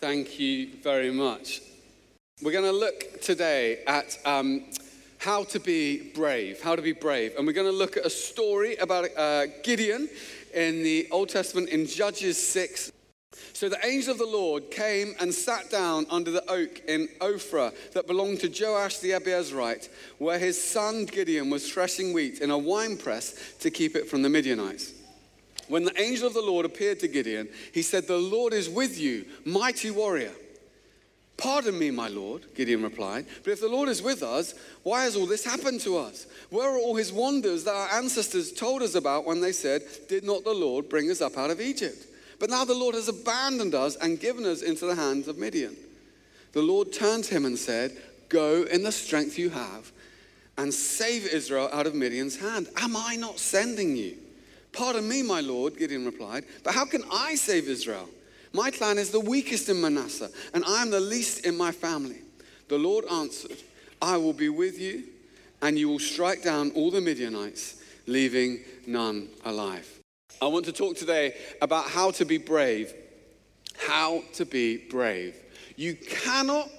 Thank 0.00 0.40
you 0.40 0.70
very 0.82 1.10
much. 1.10 1.60
We're 2.40 2.52
going 2.52 2.64
to 2.64 2.72
look 2.72 3.20
today 3.20 3.80
at 3.86 4.16
um, 4.24 4.64
how 5.18 5.44
to 5.44 5.60
be 5.60 6.10
brave, 6.14 6.62
how 6.62 6.74
to 6.74 6.80
be 6.80 6.92
brave. 6.92 7.34
And 7.36 7.46
we're 7.46 7.52
going 7.52 7.70
to 7.70 7.76
look 7.76 7.98
at 7.98 8.06
a 8.06 8.10
story 8.10 8.76
about 8.76 9.10
uh, 9.14 9.48
Gideon 9.62 10.08
in 10.54 10.82
the 10.82 11.06
Old 11.10 11.28
Testament 11.28 11.68
in 11.68 11.84
Judges 11.84 12.38
6. 12.48 12.92
So 13.52 13.68
the 13.68 13.84
angel 13.86 14.12
of 14.12 14.18
the 14.18 14.24
Lord 14.24 14.70
came 14.70 15.14
and 15.20 15.34
sat 15.34 15.68
down 15.68 16.06
under 16.08 16.30
the 16.30 16.50
oak 16.50 16.80
in 16.88 17.06
Ophrah 17.20 17.74
that 17.92 18.06
belonged 18.06 18.40
to 18.40 18.48
Joash 18.48 19.00
the 19.00 19.10
Abiezrite, 19.10 19.90
where 20.16 20.38
his 20.38 20.58
son 20.58 21.04
Gideon 21.04 21.50
was 21.50 21.70
threshing 21.70 22.14
wheat 22.14 22.40
in 22.40 22.50
a 22.50 22.56
winepress 22.56 23.54
to 23.58 23.70
keep 23.70 23.94
it 23.96 24.08
from 24.08 24.22
the 24.22 24.30
Midianites. 24.30 24.94
When 25.70 25.84
the 25.84 26.00
angel 26.00 26.26
of 26.26 26.34
the 26.34 26.42
Lord 26.42 26.66
appeared 26.66 26.98
to 27.00 27.08
Gideon, 27.08 27.48
he 27.72 27.82
said, 27.82 28.06
The 28.06 28.18
Lord 28.18 28.52
is 28.52 28.68
with 28.68 28.98
you, 28.98 29.24
mighty 29.44 29.92
warrior. 29.92 30.32
Pardon 31.36 31.78
me, 31.78 31.90
my 31.92 32.08
Lord, 32.08 32.42
Gideon 32.54 32.82
replied, 32.82 33.24
but 33.44 33.52
if 33.52 33.60
the 33.60 33.68
Lord 33.68 33.88
is 33.88 34.02
with 34.02 34.22
us, 34.22 34.52
why 34.82 35.04
has 35.04 35.16
all 35.16 35.26
this 35.26 35.44
happened 35.44 35.80
to 35.82 35.96
us? 35.96 36.26
Where 36.50 36.68
are 36.68 36.78
all 36.78 36.96
his 36.96 37.12
wonders 37.12 37.64
that 37.64 37.74
our 37.74 37.88
ancestors 37.98 38.52
told 38.52 38.82
us 38.82 38.94
about 38.94 39.24
when 39.24 39.40
they 39.40 39.52
said, 39.52 39.82
Did 40.08 40.24
not 40.24 40.44
the 40.44 40.52
Lord 40.52 40.88
bring 40.88 41.08
us 41.08 41.22
up 41.22 41.38
out 41.38 41.50
of 41.50 41.60
Egypt? 41.60 42.04
But 42.40 42.50
now 42.50 42.64
the 42.64 42.74
Lord 42.74 42.96
has 42.96 43.08
abandoned 43.08 43.74
us 43.74 43.94
and 43.96 44.20
given 44.20 44.44
us 44.44 44.62
into 44.62 44.86
the 44.86 44.96
hands 44.96 45.28
of 45.28 45.38
Midian. 45.38 45.76
The 46.52 46.62
Lord 46.62 46.92
turned 46.92 47.24
to 47.24 47.34
him 47.36 47.44
and 47.44 47.56
said, 47.56 47.96
Go 48.28 48.64
in 48.64 48.82
the 48.82 48.92
strength 48.92 49.38
you 49.38 49.50
have 49.50 49.92
and 50.58 50.74
save 50.74 51.26
Israel 51.26 51.70
out 51.72 51.86
of 51.86 51.94
Midian's 51.94 52.38
hand. 52.38 52.68
Am 52.76 52.96
I 52.96 53.14
not 53.16 53.38
sending 53.38 53.96
you? 53.96 54.16
Pardon 54.72 55.08
me, 55.08 55.22
my 55.22 55.40
Lord, 55.40 55.76
Gideon 55.76 56.04
replied, 56.04 56.44
but 56.62 56.74
how 56.74 56.84
can 56.84 57.02
I 57.12 57.34
save 57.34 57.68
Israel? 57.68 58.08
My 58.52 58.70
clan 58.70 58.98
is 58.98 59.10
the 59.10 59.20
weakest 59.20 59.68
in 59.68 59.80
Manasseh, 59.80 60.30
and 60.54 60.64
I 60.64 60.82
am 60.82 60.90
the 60.90 61.00
least 61.00 61.46
in 61.46 61.56
my 61.56 61.72
family. 61.72 62.18
The 62.68 62.78
Lord 62.78 63.04
answered, 63.10 63.58
I 64.02 64.16
will 64.16 64.32
be 64.32 64.48
with 64.48 64.78
you, 64.78 65.04
and 65.62 65.78
you 65.78 65.88
will 65.88 65.98
strike 65.98 66.42
down 66.42 66.70
all 66.72 66.90
the 66.90 67.00
Midianites, 67.00 67.82
leaving 68.06 68.60
none 68.86 69.28
alive. 69.44 69.88
I 70.40 70.46
want 70.46 70.64
to 70.66 70.72
talk 70.72 70.96
today 70.96 71.34
about 71.60 71.84
how 71.84 72.12
to 72.12 72.24
be 72.24 72.38
brave. 72.38 72.94
How 73.76 74.22
to 74.34 74.46
be 74.46 74.78
brave. 74.78 75.36
You 75.76 75.94
cannot 75.94 76.70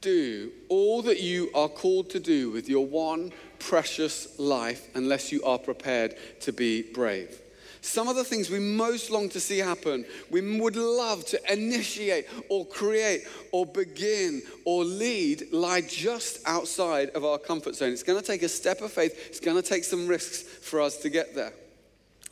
do 0.00 0.50
all 0.68 1.02
that 1.02 1.20
you 1.20 1.50
are 1.54 1.68
called 1.68 2.10
to 2.10 2.20
do 2.20 2.50
with 2.50 2.68
your 2.68 2.86
one 2.86 3.32
precious 3.58 4.38
life 4.38 4.88
unless 4.94 5.32
you 5.32 5.42
are 5.44 5.58
prepared 5.58 6.14
to 6.40 6.52
be 6.52 6.82
brave. 6.82 7.40
Some 7.86 8.08
of 8.08 8.16
the 8.16 8.24
things 8.24 8.50
we 8.50 8.58
most 8.58 9.12
long 9.12 9.28
to 9.28 9.38
see 9.38 9.58
happen, 9.58 10.04
we 10.28 10.58
would 10.58 10.74
love 10.74 11.24
to 11.26 11.52
initiate 11.52 12.26
or 12.48 12.66
create 12.66 13.22
or 13.52 13.64
begin 13.64 14.42
or 14.64 14.84
lead, 14.84 15.52
lie 15.52 15.82
just 15.82 16.40
outside 16.46 17.10
of 17.10 17.24
our 17.24 17.38
comfort 17.38 17.76
zone. 17.76 17.92
It's 17.92 18.02
going 18.02 18.20
to 18.20 18.26
take 18.26 18.42
a 18.42 18.48
step 18.48 18.80
of 18.80 18.90
faith, 18.90 19.28
it's 19.28 19.38
going 19.38 19.56
to 19.56 19.66
take 19.66 19.84
some 19.84 20.08
risks 20.08 20.42
for 20.42 20.80
us 20.80 20.96
to 20.98 21.10
get 21.10 21.36
there. 21.36 21.52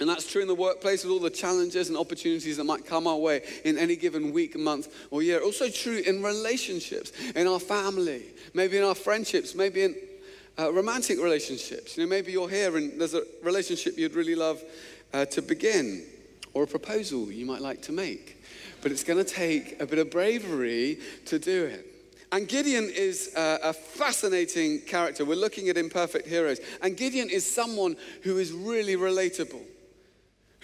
And 0.00 0.08
that's 0.08 0.28
true 0.28 0.42
in 0.42 0.48
the 0.48 0.56
workplace 0.56 1.04
with 1.04 1.12
all 1.12 1.20
the 1.20 1.30
challenges 1.30 1.88
and 1.88 1.96
opportunities 1.96 2.56
that 2.56 2.64
might 2.64 2.84
come 2.84 3.06
our 3.06 3.16
way 3.16 3.42
in 3.64 3.78
any 3.78 3.94
given 3.94 4.32
week, 4.32 4.58
month, 4.58 4.92
or 5.12 5.22
year. 5.22 5.40
Also 5.40 5.68
true 5.68 5.98
in 5.98 6.20
relationships, 6.20 7.12
in 7.36 7.46
our 7.46 7.60
family, 7.60 8.24
maybe 8.54 8.76
in 8.76 8.82
our 8.82 8.96
friendships, 8.96 9.54
maybe 9.54 9.84
in 9.84 9.94
uh, 10.58 10.72
romantic 10.72 11.20
relationships. 11.20 11.96
You 11.96 12.04
know, 12.04 12.08
maybe 12.08 12.32
you're 12.32 12.48
here 12.48 12.76
and 12.76 13.00
there's 13.00 13.14
a 13.14 13.22
relationship 13.42 13.98
you'd 13.98 14.14
really 14.14 14.34
love 14.34 14.62
uh, 15.12 15.24
to 15.26 15.42
begin, 15.42 16.04
or 16.52 16.64
a 16.64 16.66
proposal 16.66 17.30
you 17.30 17.46
might 17.46 17.60
like 17.60 17.82
to 17.82 17.92
make. 17.92 18.42
But 18.82 18.92
it's 18.92 19.04
going 19.04 19.24
to 19.24 19.30
take 19.30 19.80
a 19.80 19.86
bit 19.86 19.98
of 19.98 20.10
bravery 20.10 20.98
to 21.26 21.38
do 21.38 21.64
it. 21.64 21.86
And 22.32 22.48
Gideon 22.48 22.90
is 22.92 23.32
a 23.36 23.72
fascinating 23.72 24.80
character. 24.80 25.24
We're 25.24 25.36
looking 25.36 25.68
at 25.68 25.76
imperfect 25.76 26.26
heroes. 26.26 26.58
And 26.82 26.96
Gideon 26.96 27.30
is 27.30 27.48
someone 27.48 27.96
who 28.22 28.38
is 28.38 28.50
really 28.50 28.96
relatable 28.96 29.62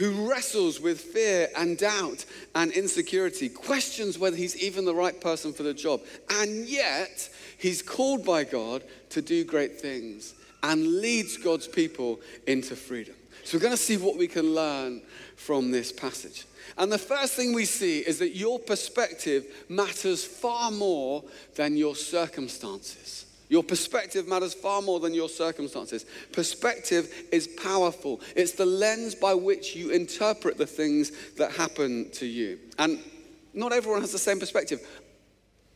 who 0.00 0.26
wrestles 0.30 0.80
with 0.80 0.98
fear 0.98 1.50
and 1.58 1.76
doubt 1.76 2.24
and 2.54 2.72
insecurity, 2.72 3.50
questions 3.50 4.18
whether 4.18 4.34
he's 4.34 4.56
even 4.56 4.86
the 4.86 4.94
right 4.94 5.20
person 5.20 5.52
for 5.52 5.62
the 5.62 5.74
job, 5.74 6.00
and 6.30 6.66
yet 6.66 7.28
he's 7.58 7.82
called 7.82 8.24
by 8.24 8.42
God 8.42 8.82
to 9.10 9.20
do 9.20 9.44
great 9.44 9.78
things 9.78 10.32
and 10.62 11.02
leads 11.02 11.36
God's 11.36 11.68
people 11.68 12.18
into 12.46 12.74
freedom. 12.74 13.14
So 13.44 13.58
we're 13.58 13.62
going 13.62 13.76
to 13.76 13.76
see 13.76 13.98
what 13.98 14.16
we 14.16 14.26
can 14.26 14.54
learn 14.54 15.02
from 15.36 15.70
this 15.70 15.92
passage. 15.92 16.46
And 16.78 16.90
the 16.90 16.96
first 16.96 17.34
thing 17.34 17.52
we 17.52 17.66
see 17.66 17.98
is 17.98 18.18
that 18.20 18.34
your 18.34 18.58
perspective 18.58 19.64
matters 19.68 20.24
far 20.24 20.70
more 20.70 21.24
than 21.56 21.76
your 21.76 21.94
circumstances. 21.94 23.26
Your 23.50 23.64
perspective 23.64 24.28
matters 24.28 24.54
far 24.54 24.80
more 24.80 25.00
than 25.00 25.12
your 25.12 25.28
circumstances. 25.28 26.06
Perspective 26.32 27.12
is 27.32 27.48
powerful, 27.48 28.20
it's 28.36 28.52
the 28.52 28.64
lens 28.64 29.14
by 29.14 29.34
which 29.34 29.76
you 29.76 29.90
interpret 29.90 30.56
the 30.56 30.66
things 30.66 31.10
that 31.34 31.50
happen 31.52 32.10
to 32.12 32.26
you. 32.26 32.60
And 32.78 33.00
not 33.52 33.72
everyone 33.72 34.00
has 34.02 34.12
the 34.12 34.18
same 34.18 34.38
perspective. 34.38 34.80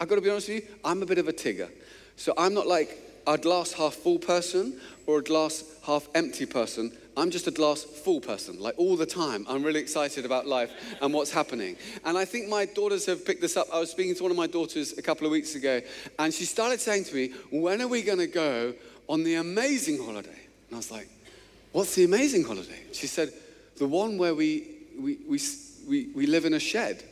I've 0.01 0.09
got 0.09 0.15
to 0.15 0.21
be 0.21 0.31
honest 0.31 0.49
with 0.49 0.62
you, 0.62 0.71
I'm 0.85 1.03
a 1.03 1.07
bit 1.07 1.19
of 1.19 1.27
a 1.27 1.33
tigger. 1.33 1.69
So 2.17 2.33
I'm 2.39 2.55
not 2.55 2.69
like 2.69 2.97
a 3.27 3.39
glass 3.39 3.73
half 3.73 3.95
full 3.95 4.19
person 4.19 4.79
or 5.07 5.19
a 5.19 5.23
glass 5.23 5.65
half 5.85 6.09
empty 6.15 6.47
person. 6.47 6.93
I'm 7.17 7.31
just 7.31 7.47
a 7.47 7.53
glass 7.53 7.83
full 7.85 8.21
person, 8.21 8.59
like 8.59 8.75
all 8.77 8.97
the 8.97 9.07
time. 9.07 9.47
I'm 9.49 9.62
really 9.62 9.81
excited 9.81 10.25
about 10.25 10.47
life 10.47 10.73
and 11.01 11.15
what's 11.15 11.31
happening. 11.31 11.77
And 12.05 12.19
I 12.19 12.25
think 12.25 12.49
my 12.49 12.65
daughters 12.65 13.07
have 13.07 13.25
picked 13.25 13.41
this 13.41 13.57
up. 13.57 13.69
I 13.73 13.79
was 13.79 13.91
speaking 13.91 14.15
to 14.17 14.23
one 14.23 14.33
of 14.33 14.37
my 14.37 14.49
daughters 14.49 14.99
a 14.99 15.03
couple 15.03 15.27
of 15.27 15.31
weeks 15.31 15.55
ago, 15.55 15.81
and 16.19 16.35
she 16.35 16.45
started 16.45 16.81
saying 16.81 17.05
to 17.05 17.15
me, 17.15 17.33
When 17.51 17.81
are 17.81 17.89
we 17.89 18.03
going 18.03 18.19
to 18.19 18.27
go 18.27 18.75
on 19.09 19.23
the 19.23 19.37
amazing 19.37 19.99
holiday? 19.99 20.29
And 20.31 20.75
I 20.75 20.77
was 20.77 20.91
like, 20.91 21.09
What's 21.73 21.95
the 21.95 22.05
amazing 22.05 22.45
holiday? 22.45 22.83
She 22.93 23.06
said, 23.06 23.33
The 23.77 23.87
one 23.87 24.19
where 24.19 24.35
we, 24.35 24.67
we, 24.99 25.19
we, 25.29 25.39
we, 25.87 26.09
we 26.15 26.27
live 26.27 26.47
in 26.47 26.55
a 26.55 26.61
shed. 26.61 27.05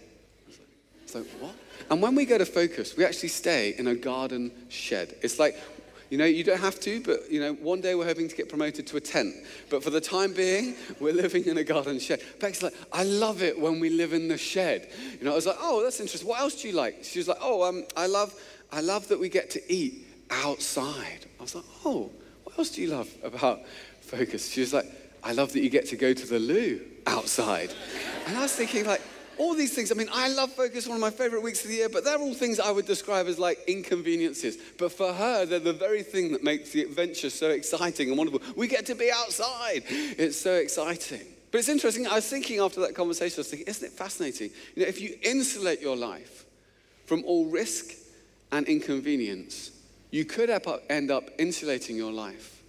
I 0.49 1.03
was 1.05 1.15
like, 1.15 1.27
What? 1.41 1.55
And 1.91 2.03
when 2.03 2.15
we 2.15 2.25
go 2.25 2.39
to 2.39 2.47
Focus, 2.47 2.97
we 2.97 3.05
actually 3.05 3.29
stay 3.29 3.75
in 3.79 3.87
a 3.87 3.95
garden 3.95 4.51
shed. 4.69 5.15
It's 5.23 5.39
like 5.39 5.57
you 6.13 6.19
know, 6.19 6.27
you 6.27 6.45
don't 6.45 6.61
have 6.61 6.79
to, 6.81 7.01
but 7.01 7.31
you 7.31 7.41
know, 7.41 7.55
one 7.55 7.81
day 7.81 7.95
we're 7.95 8.05
hoping 8.05 8.29
to 8.29 8.37
get 8.37 8.51
promoted 8.51 8.87
to 8.89 8.99
a 8.99 9.01
tent. 9.01 9.35
But 9.71 9.83
for 9.83 9.89
the 9.89 9.99
time 9.99 10.35
being, 10.35 10.75
we're 11.01 11.15
living 11.15 11.47
in 11.47 11.57
a 11.57 11.65
garden 11.65 11.99
shed. 11.99 12.21
Beck's 12.39 12.63
like, 12.63 12.75
I 12.93 13.03
love 13.05 13.43
it 13.43 13.59
when 13.59 13.81
we 13.81 13.89
live 13.89 14.13
in 14.13 14.29
the 14.29 14.37
shed. 14.37 14.91
You 15.19 15.25
know, 15.25 15.33
I 15.33 15.37
was 15.37 15.47
like, 15.47 15.57
oh, 15.59 15.83
that's 15.83 16.01
interesting. 16.01 16.29
What 16.29 16.41
else 16.41 16.61
do 16.61 16.69
you 16.69 16.75
like? 16.75 16.99
She 17.03 17.19
was 17.19 17.29
like, 17.29 17.39
oh, 17.41 17.63
um, 17.63 17.85
I 17.97 18.09
love, 18.09 18.39
I 18.71 18.83
love 18.83 19.09
that 19.09 19.19
we 19.19 19.31
get 19.31 19.49
to 19.53 19.73
eat 19.73 20.07
outside. 20.31 21.25
I 21.41 21.43
was 21.43 21.55
like, 21.55 21.65
oh, 21.83 22.11
what 22.45 22.59
else 22.59 22.69
do 22.69 22.83
you 22.83 22.89
love 22.89 23.09
about 23.25 23.61
Focus? 24.03 24.51
She 24.51 24.61
was 24.61 24.75
like, 24.75 24.85
I 25.25 25.33
love 25.33 25.55
that 25.55 25.63
you 25.63 25.71
get 25.71 25.87
to 25.87 25.97
go 25.97 26.13
to 26.13 26.27
the 26.27 26.39
loo 26.39 26.83
outside. 27.07 27.73
And 28.27 28.37
I 28.37 28.43
was 28.43 28.53
thinking, 28.53 28.85
like, 28.85 29.01
all 29.39 29.55
these 29.55 29.75
things. 29.75 29.91
I 29.91 29.95
mean, 29.95 30.09
I 30.13 30.29
love 30.29 30.53
Focus, 30.53 30.87
one 30.87 30.97
of 30.97 31.01
my 31.01 31.11
favorite 31.11 31.43
weeks 31.43 31.63
of 31.65 31.71
the 31.71 31.77
year, 31.77 31.89
but 31.89 32.05
they're 32.05 32.19
all 32.19 32.35
things 32.35 32.61
I 32.61 32.71
would 32.71 32.87
describe 32.87 33.27
as 33.27 33.39
like 33.39 33.59
inconveniences. 33.67 34.57
But 34.79 34.93
for 34.93 35.13
her, 35.13 35.47
they're 35.47 35.59
the 35.59 35.73
very 35.73 36.03
thing 36.03 36.33
that 36.33 36.43
makes 36.43 36.71
the 36.71 36.83
adventure 36.83 37.31
so 37.31 37.51
exciting 37.51 38.09
and 38.09 38.19
wonderful. 38.19 38.43
We 38.57 38.69
get 38.69 38.87
to 38.87 38.95
be 38.95 39.11
outside. 39.13 39.85
It's 39.89 40.41
so 40.41 40.55
exciting. 40.55 41.27
But 41.51 41.59
it's 41.59 41.69
interesting. 41.69 42.07
I 42.07 42.15
was 42.15 42.29
thinking 42.29 42.61
after 42.61 42.81
that 42.81 42.95
conversation, 42.95 43.39
I 43.39 43.41
was 43.41 43.49
thinking, 43.49 43.69
isn't 43.69 43.87
it 43.87 43.93
fascinating? 43.93 44.51
You 44.75 44.83
know, 44.83 44.89
if 44.89 45.01
you 45.01 45.19
insulate 45.23 45.81
your 45.81 45.97
life 45.97 46.47
from 47.05 47.25
all 47.27 47.47
risk 47.47 47.93
and 48.51 48.67
inconvenience, 48.67 49.71
you 50.11 50.25
could 50.25 50.51
end 50.89 51.11
up 51.11 51.31
insulating 51.39 51.97
your 51.97 52.13
life 52.13 52.63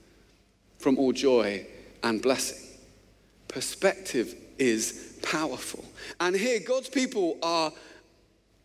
from 0.80 0.97
all 0.97 1.13
joy 1.13 1.66
and 2.03 2.22
blessing. 2.22 2.59
Perspective 3.47 4.35
is 4.57 5.12
powerful. 5.23 5.84
And 6.19 6.35
here, 6.35 6.59
God's 6.59 6.89
people 6.89 7.38
are 7.41 7.72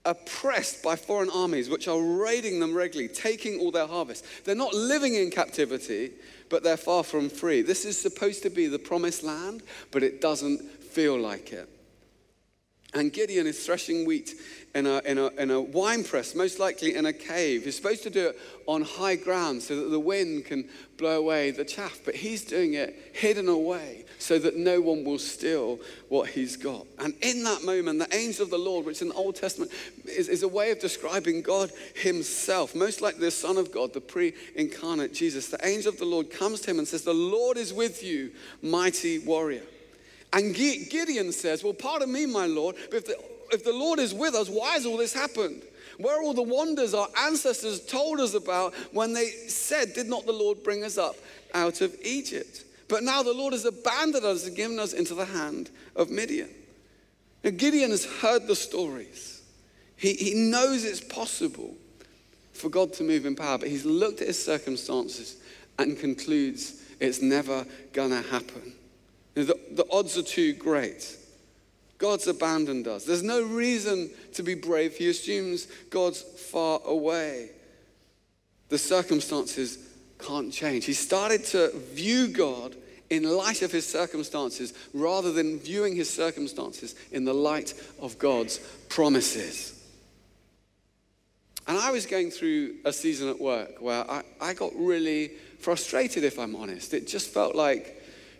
oppressed 0.04 0.82
by 0.82 0.96
foreign 0.96 1.30
armies 1.30 1.68
which 1.68 1.88
are 1.88 2.00
raiding 2.00 2.60
them 2.60 2.74
regularly, 2.74 3.12
taking 3.12 3.60
all 3.60 3.71
their 3.71 3.86
harvest. 3.86 4.24
They're 4.44 4.54
not 4.54 4.74
living 4.74 5.15
in 5.15 5.30
captivity, 5.30 6.12
but 6.48 6.62
they're 6.62 6.77
far 6.77 7.03
from 7.04 7.28
free. 7.28 7.62
This 7.62 7.84
is 7.84 8.00
supposed 8.00 8.42
to 8.42 8.50
be 8.50 8.66
the 8.66 8.78
promised 8.78 9.22
land, 9.22 9.62
but 9.91 10.03
it 10.03 10.21
doesn't 10.21 10.62
feel 10.62 11.18
like 11.18 11.53
it. 11.53 11.68
And 12.94 13.12
Gideon 13.12 13.46
is 13.46 13.64
threshing 13.64 14.06
wheat 14.06 14.34
in 14.74 14.86
a, 14.86 15.02
in, 15.04 15.18
a, 15.18 15.26
in 15.28 15.50
a 15.50 15.60
wine 15.60 16.04
press, 16.04 16.34
most 16.34 16.58
likely 16.58 16.94
in 16.94 17.04
a 17.04 17.12
cave. 17.12 17.64
He's 17.64 17.76
supposed 17.76 18.02
to 18.04 18.10
do 18.10 18.28
it 18.28 18.38
on 18.66 18.80
high 18.80 19.16
ground 19.16 19.62
so 19.62 19.76
that 19.76 19.90
the 19.90 20.00
wind 20.00 20.46
can 20.46 20.66
blow 20.96 21.18
away 21.18 21.50
the 21.50 21.66
chaff, 21.66 22.00
but 22.04 22.14
he's 22.14 22.44
doing 22.44 22.74
it 22.74 23.12
hidden 23.12 23.48
away 23.48 24.04
so 24.18 24.38
that 24.38 24.56
no 24.56 24.80
one 24.80 25.04
will 25.04 25.18
steal 25.18 25.78
what 26.08 26.30
he's 26.30 26.56
got. 26.56 26.86
And 26.98 27.14
in 27.20 27.44
that 27.44 27.62
moment, 27.62 27.98
the 27.98 28.16
angel 28.16 28.44
of 28.44 28.50
the 28.50 28.58
Lord, 28.58 28.86
which 28.86 29.02
in 29.02 29.08
the 29.08 29.14
Old 29.14 29.36
Testament 29.36 29.70
is, 30.06 30.28
is 30.28 30.42
a 30.42 30.48
way 30.48 30.70
of 30.70 30.80
describing 30.80 31.42
God 31.42 31.70
himself, 31.94 32.74
most 32.74 33.02
like 33.02 33.18
the 33.18 33.30
Son 33.30 33.58
of 33.58 33.70
God, 33.70 33.92
the 33.92 34.00
pre 34.00 34.32
incarnate 34.56 35.12
Jesus, 35.12 35.48
the 35.48 35.64
angel 35.66 35.92
of 35.92 35.98
the 35.98 36.06
Lord 36.06 36.30
comes 36.30 36.60
to 36.62 36.70
him 36.70 36.78
and 36.78 36.88
says, 36.88 37.02
The 37.02 37.12
Lord 37.12 37.58
is 37.58 37.72
with 37.72 38.02
you, 38.02 38.32
mighty 38.62 39.18
warrior. 39.18 39.62
And 40.33 40.54
Gideon 40.54 41.33
says, 41.33 41.65
Well, 41.65 41.72
pardon 41.72 42.13
me, 42.13 42.27
my 42.27 42.47
Lord, 42.47 42.77
but 42.91 42.98
if 42.98 43.07
the 43.07 43.16
if 43.51 43.65
the 43.65 43.72
Lord 43.72 43.98
is 43.98 44.15
with 44.15 44.34
us, 44.34 44.48
why 44.48 44.72
has 44.72 44.86
all 44.86 44.97
this 44.97 45.13
happened? 45.13 45.63
Where 45.98 46.19
are 46.19 46.22
all 46.22 46.34
the 46.34 46.42
wonders 46.42 46.95
our 46.95 47.09
ancestors 47.25 47.84
told 47.84 48.21
us 48.21 48.34
about 48.34 48.75
when 48.92 49.13
they 49.13 49.30
said, 49.30 49.95
Did 49.95 50.09
not 50.09 50.27
the 50.27 50.33
Lord 50.33 50.63
bring 50.63 50.84
us 50.84 50.98
up 50.98 51.16
out 51.54 51.80
of 51.80 51.95
Egypt? 52.03 52.65
But 52.89 53.03
now 53.03 53.22
the 53.22 53.34
Lord 53.34 53.53
has 53.53 53.65
abandoned 53.65 54.25
us 54.25 54.47
and 54.47 54.57
given 54.57 54.78
us 54.78 54.92
into 54.92 55.15
the 55.15 55.25
hand 55.25 55.71
of 55.97 56.10
Midian. 56.10 56.51
Now, 57.45 57.51
Gideon 57.51 57.91
has 57.91 58.04
heard 58.04 58.47
the 58.47 58.57
stories. 58.57 59.42
He, 59.97 60.15
he 60.15 60.34
knows 60.34 60.84
it's 60.84 61.01
possible 61.01 61.74
for 62.53 62.69
God 62.69 62.92
to 62.95 63.04
move 63.04 63.27
in 63.27 63.36
power, 63.36 63.59
but 63.59 63.69
he's 63.69 63.84
looked 63.84 64.21
at 64.21 64.28
his 64.28 64.42
circumstances 64.42 65.36
and 65.78 65.98
concludes 65.98 66.83
it's 67.01 67.21
never 67.21 67.66
going 67.92 68.10
to 68.10 68.22
happen. 68.22 68.72
The, 69.46 69.58
the 69.72 69.86
odds 69.90 70.18
are 70.18 70.22
too 70.22 70.52
great. 70.54 71.16
God's 71.98 72.26
abandoned 72.26 72.86
us. 72.86 73.04
There's 73.04 73.22
no 73.22 73.42
reason 73.42 74.10
to 74.34 74.42
be 74.42 74.54
brave. 74.54 74.96
He 74.96 75.08
assumes 75.08 75.66
God's 75.90 76.22
far 76.22 76.80
away. 76.84 77.50
The 78.68 78.78
circumstances 78.78 79.78
can't 80.18 80.52
change. 80.52 80.84
He 80.84 80.92
started 80.92 81.44
to 81.46 81.72
view 81.92 82.28
God 82.28 82.76
in 83.10 83.24
light 83.24 83.62
of 83.62 83.72
his 83.72 83.86
circumstances 83.86 84.74
rather 84.92 85.32
than 85.32 85.58
viewing 85.58 85.96
his 85.96 86.10
circumstances 86.10 86.94
in 87.10 87.24
the 87.24 87.34
light 87.34 87.74
of 88.00 88.18
God's 88.18 88.58
promises. 88.88 89.74
And 91.66 91.76
I 91.76 91.90
was 91.90 92.06
going 92.06 92.30
through 92.30 92.76
a 92.84 92.92
season 92.92 93.28
at 93.28 93.40
work 93.40 93.80
where 93.80 94.10
I, 94.10 94.22
I 94.40 94.54
got 94.54 94.72
really 94.74 95.32
frustrated, 95.60 96.24
if 96.24 96.38
I'm 96.38 96.56
honest. 96.56 96.94
It 96.94 97.06
just 97.06 97.28
felt 97.28 97.54
like, 97.54 97.97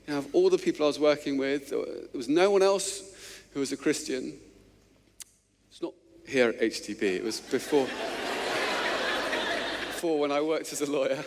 you 0.08 0.14
know, 0.14 0.20
of 0.20 0.34
all 0.34 0.49
the 0.49 0.56
people 0.56 0.87
I 0.87 0.88
was 0.88 0.99
working 0.99 1.37
with, 1.37 1.69
there 1.69 1.78
was 2.14 2.31
no 2.31 2.50
one 2.50 2.62
else 2.62 3.02
who 3.52 3.60
was 3.60 3.72
a 3.72 3.76
Christian. 3.76 4.32
It's 5.70 5.82
not 5.82 5.93
here 6.26 6.49
at 6.49 6.60
HTB, 6.60 7.02
it 7.02 7.22
was 7.22 7.40
before, 7.40 7.87
before 9.87 10.19
when 10.19 10.32
I 10.32 10.40
worked 10.40 10.72
as 10.72 10.81
a 10.81 10.90
lawyer. 10.90 11.22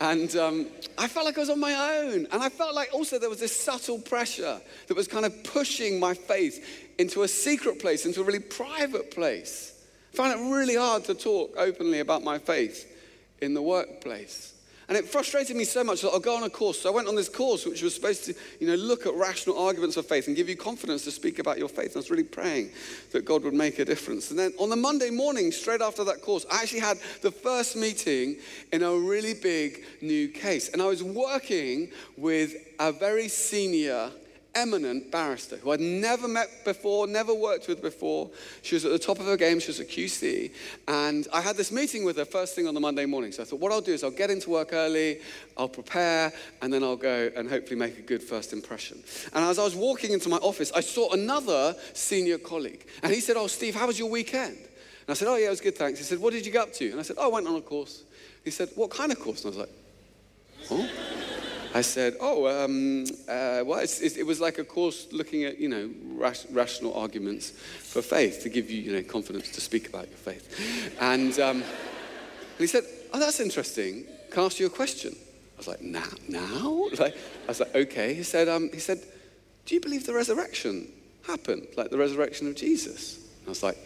And 0.00 0.34
um, 0.34 0.66
I 0.98 1.06
felt 1.06 1.24
like 1.24 1.38
I 1.38 1.40
was 1.40 1.50
on 1.50 1.60
my 1.60 2.00
own. 2.00 2.26
And 2.32 2.42
I 2.42 2.48
felt 2.48 2.74
like 2.74 2.92
also 2.92 3.20
there 3.20 3.30
was 3.30 3.38
this 3.38 3.54
subtle 3.54 4.00
pressure 4.00 4.60
that 4.88 4.96
was 4.96 5.06
kind 5.06 5.24
of 5.24 5.44
pushing 5.44 6.00
my 6.00 6.12
faith 6.12 6.92
into 6.98 7.22
a 7.22 7.28
secret 7.28 7.78
place, 7.78 8.06
into 8.06 8.22
a 8.22 8.24
really 8.24 8.40
private 8.40 9.12
place. 9.12 9.72
I 10.12 10.16
found 10.16 10.32
it 10.32 10.52
really 10.52 10.74
hard 10.74 11.04
to 11.04 11.14
talk 11.14 11.54
openly 11.56 12.00
about 12.00 12.24
my 12.24 12.38
faith 12.38 12.92
in 13.40 13.54
the 13.54 13.62
workplace. 13.62 14.52
And 14.88 14.96
it 14.96 15.04
frustrated 15.04 15.56
me 15.56 15.64
so 15.64 15.82
much 15.82 16.02
that 16.02 16.10
I'll 16.10 16.20
go 16.20 16.36
on 16.36 16.44
a 16.44 16.50
course. 16.50 16.80
So 16.80 16.90
I 16.90 16.94
went 16.94 17.08
on 17.08 17.16
this 17.16 17.28
course, 17.28 17.66
which 17.66 17.82
was 17.82 17.94
supposed 17.94 18.24
to, 18.26 18.34
you 18.60 18.68
know, 18.68 18.76
look 18.76 19.04
at 19.04 19.14
rational 19.14 19.58
arguments 19.58 19.96
of 19.96 20.06
faith 20.06 20.28
and 20.28 20.36
give 20.36 20.48
you 20.48 20.56
confidence 20.56 21.02
to 21.04 21.10
speak 21.10 21.40
about 21.40 21.58
your 21.58 21.68
faith. 21.68 21.86
And 21.86 21.96
I 21.96 21.98
was 21.98 22.10
really 22.10 22.22
praying 22.22 22.70
that 23.10 23.24
God 23.24 23.42
would 23.42 23.54
make 23.54 23.80
a 23.80 23.84
difference. 23.84 24.30
And 24.30 24.38
then 24.38 24.52
on 24.60 24.70
the 24.70 24.76
Monday 24.76 25.10
morning, 25.10 25.50
straight 25.50 25.80
after 25.80 26.04
that 26.04 26.22
course, 26.22 26.46
I 26.52 26.62
actually 26.62 26.80
had 26.80 26.98
the 27.22 27.32
first 27.32 27.74
meeting 27.74 28.36
in 28.72 28.84
a 28.84 28.92
really 28.92 29.34
big 29.34 29.84
new 30.02 30.28
case. 30.28 30.68
And 30.68 30.80
I 30.80 30.86
was 30.86 31.02
working 31.02 31.90
with 32.16 32.54
a 32.78 32.92
very 32.92 33.26
senior 33.26 34.10
eminent 34.56 35.12
barrister 35.12 35.56
who 35.58 35.70
I'd 35.70 35.80
never 35.80 36.26
met 36.26 36.64
before, 36.64 37.06
never 37.06 37.34
worked 37.34 37.68
with 37.68 37.82
before. 37.82 38.30
She 38.62 38.74
was 38.74 38.84
at 38.84 38.90
the 38.90 38.98
top 38.98 39.20
of 39.20 39.26
her 39.26 39.36
game, 39.36 39.60
she 39.60 39.68
was 39.68 39.78
a 39.78 39.84
QC. 39.84 40.50
And 40.88 41.28
I 41.32 41.40
had 41.40 41.56
this 41.56 41.70
meeting 41.70 42.04
with 42.04 42.16
her 42.16 42.24
first 42.24 42.56
thing 42.56 42.66
on 42.66 42.74
the 42.74 42.80
Monday 42.80 43.04
morning. 43.06 43.30
So 43.30 43.42
I 43.42 43.44
thought, 43.44 43.60
what 43.60 43.70
I'll 43.70 43.80
do 43.80 43.92
is 43.92 44.02
I'll 44.02 44.10
get 44.10 44.30
into 44.30 44.50
work 44.50 44.72
early, 44.72 45.20
I'll 45.56 45.68
prepare, 45.68 46.32
and 46.62 46.72
then 46.72 46.82
I'll 46.82 46.96
go 46.96 47.30
and 47.36 47.48
hopefully 47.48 47.78
make 47.78 47.98
a 47.98 48.02
good 48.02 48.22
first 48.22 48.52
impression. 48.52 49.02
And 49.34 49.44
as 49.44 49.58
I 49.58 49.64
was 49.64 49.76
walking 49.76 50.12
into 50.12 50.28
my 50.28 50.38
office, 50.38 50.72
I 50.74 50.80
saw 50.80 51.12
another 51.12 51.76
senior 51.92 52.38
colleague. 52.38 52.86
And 53.02 53.12
he 53.12 53.20
said, 53.20 53.36
Oh, 53.36 53.46
Steve, 53.46 53.74
how 53.74 53.86
was 53.86 53.98
your 53.98 54.10
weekend? 54.10 54.56
And 54.56 55.10
I 55.10 55.14
said, 55.14 55.28
Oh, 55.28 55.36
yeah, 55.36 55.46
it 55.46 55.50
was 55.50 55.60
good, 55.60 55.76
thanks. 55.76 55.98
He 55.98 56.04
said, 56.04 56.18
What 56.18 56.32
did 56.32 56.46
you 56.46 56.52
get 56.52 56.62
up 56.62 56.72
to? 56.74 56.90
And 56.90 56.98
I 56.98 57.02
said, 57.02 57.16
Oh, 57.18 57.30
I 57.30 57.34
went 57.34 57.46
on 57.46 57.56
a 57.56 57.60
course. 57.60 58.02
He 58.44 58.50
said, 58.50 58.70
What 58.74 58.90
kind 58.90 59.12
of 59.12 59.20
course? 59.20 59.44
And 59.44 59.54
I 59.54 59.58
was 59.58 59.68
like, 59.68 59.74
Oh. 60.70 61.15
I 61.76 61.82
said, 61.82 62.14
oh, 62.20 62.46
um, 62.46 63.04
uh, 63.28 63.62
well, 63.66 63.80
it's, 63.80 64.00
it's, 64.00 64.16
it 64.16 64.24
was 64.24 64.40
like 64.40 64.56
a 64.56 64.64
course 64.64 65.08
looking 65.12 65.44
at, 65.44 65.58
you 65.58 65.68
know, 65.68 65.90
rational 66.50 66.94
arguments 66.94 67.50
for 67.50 68.00
faith 68.00 68.42
to 68.44 68.48
give 68.48 68.70
you, 68.70 68.80
you 68.80 68.92
know, 68.92 69.02
confidence 69.02 69.50
to 69.50 69.60
speak 69.60 69.86
about 69.86 70.08
your 70.08 70.16
faith. 70.16 70.94
And, 70.98 71.38
um, 71.38 71.62
and 71.62 72.58
he 72.58 72.66
said, 72.66 72.84
oh, 73.12 73.18
that's 73.20 73.40
interesting. 73.40 74.06
Can 74.30 74.42
I 74.42 74.46
ask 74.46 74.58
you 74.58 74.64
a 74.64 74.70
question? 74.70 75.14
I 75.14 75.58
was 75.58 75.68
like, 75.68 75.82
now? 75.82 76.08
Now? 76.26 76.86
Like, 76.98 77.14
I 77.44 77.48
was 77.48 77.60
like, 77.60 77.74
okay. 77.74 78.14
He 78.14 78.22
said, 78.22 78.48
um, 78.48 78.70
he 78.72 78.78
said, 78.78 79.02
do 79.66 79.74
you 79.74 79.80
believe 79.82 80.06
the 80.06 80.14
resurrection 80.14 80.90
happened, 81.26 81.66
like 81.76 81.90
the 81.90 81.98
resurrection 81.98 82.46
of 82.46 82.56
Jesus? 82.56 83.16
And 83.16 83.48
I 83.48 83.50
was 83.50 83.62
like, 83.62 83.76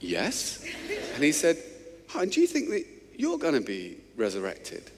yes. 0.00 0.64
And 1.14 1.22
he 1.22 1.32
said, 1.32 1.58
oh, 2.14 2.20
and 2.20 2.32
do 2.32 2.40
you 2.40 2.46
think 2.46 2.70
that 2.70 2.86
you're 3.18 3.36
going 3.36 3.52
to 3.52 3.60
be 3.60 3.98
resurrected? 4.16 4.90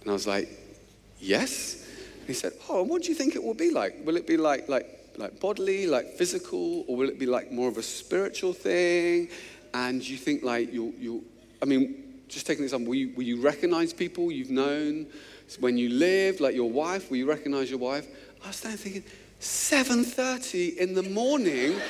And 0.00 0.10
I 0.10 0.12
was 0.12 0.26
like, 0.26 0.48
Yes. 1.20 1.86
he 2.26 2.32
said, 2.32 2.52
Oh, 2.68 2.80
and 2.80 2.90
what 2.90 3.02
do 3.02 3.08
you 3.08 3.14
think 3.14 3.34
it 3.34 3.42
will 3.42 3.54
be 3.54 3.70
like? 3.70 4.04
Will 4.04 4.16
it 4.16 4.26
be 4.26 4.36
like, 4.36 4.68
like, 4.68 4.86
like 5.16 5.40
bodily, 5.40 5.86
like 5.86 6.12
physical, 6.14 6.84
or 6.88 6.96
will 6.96 7.08
it 7.08 7.18
be 7.18 7.26
like 7.26 7.50
more 7.50 7.68
of 7.68 7.78
a 7.78 7.82
spiritual 7.82 8.52
thing? 8.52 9.28
And 9.72 10.06
you 10.06 10.16
think 10.16 10.42
like 10.42 10.72
you'll, 10.72 10.92
you'll 10.98 11.22
I 11.62 11.64
mean, 11.64 12.20
just 12.28 12.46
taking 12.46 12.60
an 12.62 12.64
example, 12.64 12.90
will 12.90 12.96
you, 12.96 13.12
will 13.16 13.22
you 13.22 13.40
recognize 13.40 13.92
people 13.92 14.30
you've 14.30 14.50
known 14.50 15.06
when 15.60 15.78
you 15.78 15.88
live, 15.90 16.40
like 16.40 16.54
your 16.54 16.70
wife? 16.70 17.10
Will 17.10 17.18
you 17.18 17.28
recognize 17.28 17.70
your 17.70 17.78
wife? 17.78 18.06
I 18.44 18.48
was 18.48 18.56
standing 18.56 18.78
thinking, 18.78 19.04
7.30 19.40 20.76
in 20.76 20.94
the 20.94 21.02
morning 21.02 21.80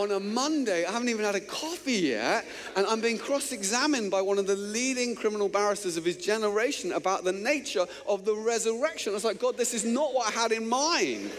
on 0.00 0.10
a 0.12 0.20
Monday. 0.20 0.86
I 0.86 0.92
haven't 0.92 1.10
even 1.10 1.24
had 1.24 1.34
a 1.34 1.40
coffee 1.40 1.92
yet, 1.92 2.46
and 2.74 2.86
I'm 2.86 3.02
being 3.02 3.18
cross 3.18 3.52
examined 3.52 4.10
by 4.10 4.22
one 4.22 4.38
of 4.38 4.46
the 4.46 4.56
leading 4.56 5.14
criminal 5.14 5.48
barristers 5.48 5.98
of 5.98 6.04
his 6.06 6.16
generation 6.16 6.92
about 6.92 7.22
the 7.22 7.32
nature 7.32 7.84
of 8.08 8.24
the 8.24 8.34
resurrection. 8.34 9.12
I 9.12 9.14
was 9.14 9.24
like, 9.24 9.38
God, 9.38 9.58
this 9.58 9.74
is 9.74 9.84
not 9.84 10.14
what 10.14 10.34
I 10.34 10.40
had 10.40 10.52
in 10.52 10.66
mind. 10.66 11.30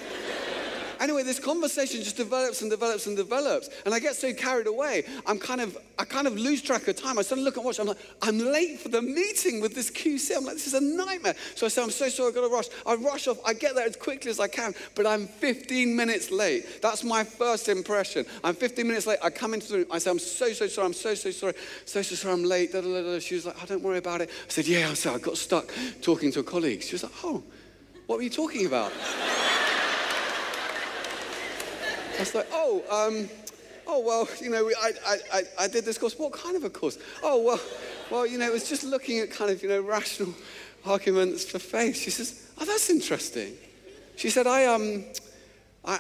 Anyway, 1.02 1.24
this 1.24 1.40
conversation 1.40 2.04
just 2.04 2.16
develops 2.16 2.62
and 2.62 2.70
develops 2.70 3.08
and 3.08 3.18
develops. 3.18 3.70
And 3.86 3.94
I 3.94 4.00
get 4.00 4.16
so 4.16 4.32
carried 4.34 4.68
away, 4.68 5.04
I'm 5.26 5.40
kind 5.40 5.60
of, 5.60 5.76
I 5.98 6.06
kind 6.06 6.28
of 6.28 6.38
lose 6.38 6.62
track 6.62 6.88
of 6.88 6.96
time. 6.96 7.18
I 7.18 7.24
suddenly 7.24 7.44
look 7.44 7.58
at 7.58 7.64
watch, 7.64 7.80
I'm 7.80 7.88
like, 7.88 7.98
I'm 8.22 8.38
late 8.38 8.80
for 8.80 8.90
the 8.90 9.02
meeting 9.02 9.62
with 9.62 9.74
this 9.74 9.90
QC. 9.90 10.38
I'm 10.38 10.46
like, 10.46 10.54
this 10.54 10.68
is 10.68 10.76
a 10.76 10.80
nightmare. 10.80 11.34
So 11.56 11.66
I 11.66 11.70
say, 11.70 11.82
I'm 11.82 11.90
so 11.90 12.08
sorry, 12.08 12.30
I've 12.30 12.36
got 12.36 12.48
to 12.48 12.54
rush. 12.54 12.68
I 12.86 12.94
rush 12.94 13.28
off, 13.28 13.40
I 13.44 13.54
get 13.54 13.74
there 13.74 13.88
as 13.88 13.96
quickly 13.96 14.30
as 14.30 14.40
I 14.40 14.48
can, 14.48 14.76
but 14.94 15.08
I'm 15.08 15.26
15 15.26 15.96
minutes 15.96 16.30
late. 16.30 16.82
That's 16.84 17.04
my 17.04 17.24
first 17.24 17.68
impression. 17.68 18.24
I'm 18.44 18.54
15 18.54 18.86
minutes 18.86 19.08
late. 19.08 19.18
I 19.24 19.32
come 19.32 19.56
into 19.56 19.70
the 19.70 19.78
room, 19.80 19.88
I 19.90 19.98
say, 19.98 20.12
I'm 20.12 20.20
so, 20.20 20.54
so 20.54 20.68
sorry, 20.68 20.86
I'm 20.86 20.94
so, 20.94 21.16
so 21.16 21.32
sorry, 21.32 21.54
so, 21.86 22.02
so 22.04 22.16
sorry, 22.16 22.34
I'm 22.36 22.44
late. 22.44 22.74
Da, 22.74 22.82
da, 22.82 23.02
da. 23.02 23.20
She 23.20 23.34
was 23.34 23.48
like, 23.48 23.56
oh, 23.60 23.66
don't 23.66 23.82
worry 23.82 23.98
about 23.98 24.22
it. 24.22 24.30
I 24.30 24.50
said, 24.50 24.68
yeah, 24.68 24.88
I'm 24.88 24.96
said, 24.96 25.16
I 25.16 25.18
got 25.18 25.38
stuck 25.38 25.72
talking 26.04 26.32
to 26.34 26.42
a 26.42 26.44
colleague. 26.44 26.84
She 26.84 26.94
was 26.94 27.02
like, 27.02 27.14
oh, 27.24 27.44
what 28.06 28.18
were 28.18 28.24
you 28.24 28.30
talking 28.30 28.68
about? 28.68 28.92
I 32.22 32.24
was 32.24 32.36
like, 32.36 32.48
oh, 32.52 32.84
um, 32.92 33.28
oh, 33.88 34.00
well, 34.00 34.30
you 34.40 34.52
know, 34.52 34.70
I, 34.80 34.92
I, 35.34 35.42
I 35.62 35.68
did 35.68 35.86
this 35.86 35.98
course. 35.98 36.20
What 36.20 36.34
kind 36.34 36.56
of 36.56 36.64
a 36.64 36.70
course? 36.70 37.00
Oh, 37.24 37.42
well, 37.42 37.60
well, 38.12 38.28
you 38.28 38.38
know, 38.38 38.46
it 38.46 38.54
was 38.54 38.70
just 38.70 38.84
looking 38.84 39.18
at 39.18 39.32
kind 39.32 39.50
of, 39.50 39.64
you 39.64 39.70
know, 39.70 39.82
rational 39.82 40.32
arguments 40.86 41.46
for 41.46 41.58
faith. 41.58 41.98
She 41.98 42.12
says, 42.12 42.48
oh, 42.60 42.66
that's 42.66 42.92
interesting. 42.92 43.56
She 44.18 44.30
said, 44.30 44.46
I, 44.46 44.66
um, 44.66 45.04
I 45.84 45.98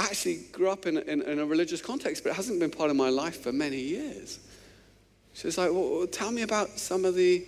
actually 0.00 0.46
grew 0.50 0.68
up 0.68 0.86
in, 0.86 0.98
in, 0.98 1.22
in 1.22 1.38
a 1.38 1.46
religious 1.46 1.80
context, 1.80 2.24
but 2.24 2.30
it 2.30 2.34
hasn't 2.34 2.58
been 2.58 2.72
part 2.72 2.90
of 2.90 2.96
my 2.96 3.10
life 3.10 3.40
for 3.40 3.52
many 3.52 3.78
years. 3.78 4.40
She 5.34 5.46
was 5.46 5.58
like, 5.58 5.70
well, 5.70 6.08
tell 6.08 6.32
me 6.32 6.42
about 6.42 6.70
some 6.70 7.04
of 7.04 7.14
the 7.14 7.46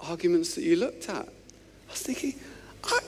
arguments 0.00 0.54
that 0.54 0.64
you 0.64 0.76
looked 0.76 1.08
at. 1.08 1.26
I 1.26 1.90
was 1.90 2.02
thinking, 2.02 2.34
I, 2.84 2.98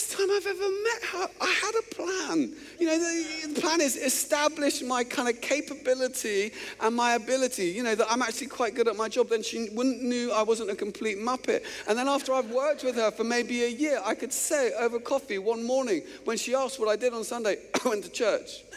first 0.00 0.18
time 0.18 0.30
I've 0.30 0.46
ever 0.46 0.60
met 0.60 1.02
her. 1.12 1.28
I 1.40 1.54
had 1.62 1.74
a 1.74 1.94
plan. 1.94 2.52
You 2.78 2.86
know, 2.86 2.98
the, 2.98 3.52
the 3.52 3.60
plan 3.60 3.80
is 3.80 3.96
establish 3.96 4.82
my 4.82 5.04
kind 5.04 5.28
of 5.28 5.40
capability 5.42 6.52
and 6.80 6.96
my 6.96 7.14
ability. 7.14 7.66
You 7.66 7.82
know, 7.82 7.94
that 7.94 8.06
I'm 8.10 8.22
actually 8.22 8.46
quite 8.46 8.74
good 8.74 8.88
at 8.88 8.96
my 8.96 9.08
job. 9.08 9.28
Then 9.28 9.42
she 9.42 9.68
wouldn't 9.72 10.02
knew 10.02 10.32
I 10.32 10.42
wasn't 10.42 10.70
a 10.70 10.74
complete 10.74 11.18
muppet. 11.18 11.64
And 11.86 11.98
then 11.98 12.08
after 12.08 12.32
I've 12.32 12.50
worked 12.50 12.82
with 12.82 12.96
her 12.96 13.10
for 13.10 13.24
maybe 13.24 13.64
a 13.64 13.68
year, 13.68 14.00
I 14.04 14.14
could 14.14 14.32
say 14.32 14.72
over 14.72 14.98
coffee 14.98 15.36
one 15.38 15.64
morning 15.64 16.02
when 16.24 16.38
she 16.38 16.54
asked 16.54 16.80
what 16.80 16.88
I 16.88 16.96
did 16.96 17.12
on 17.12 17.24
Sunday, 17.24 17.58
I 17.84 17.88
went 17.88 18.04
to 18.04 18.10
church. 18.10 18.64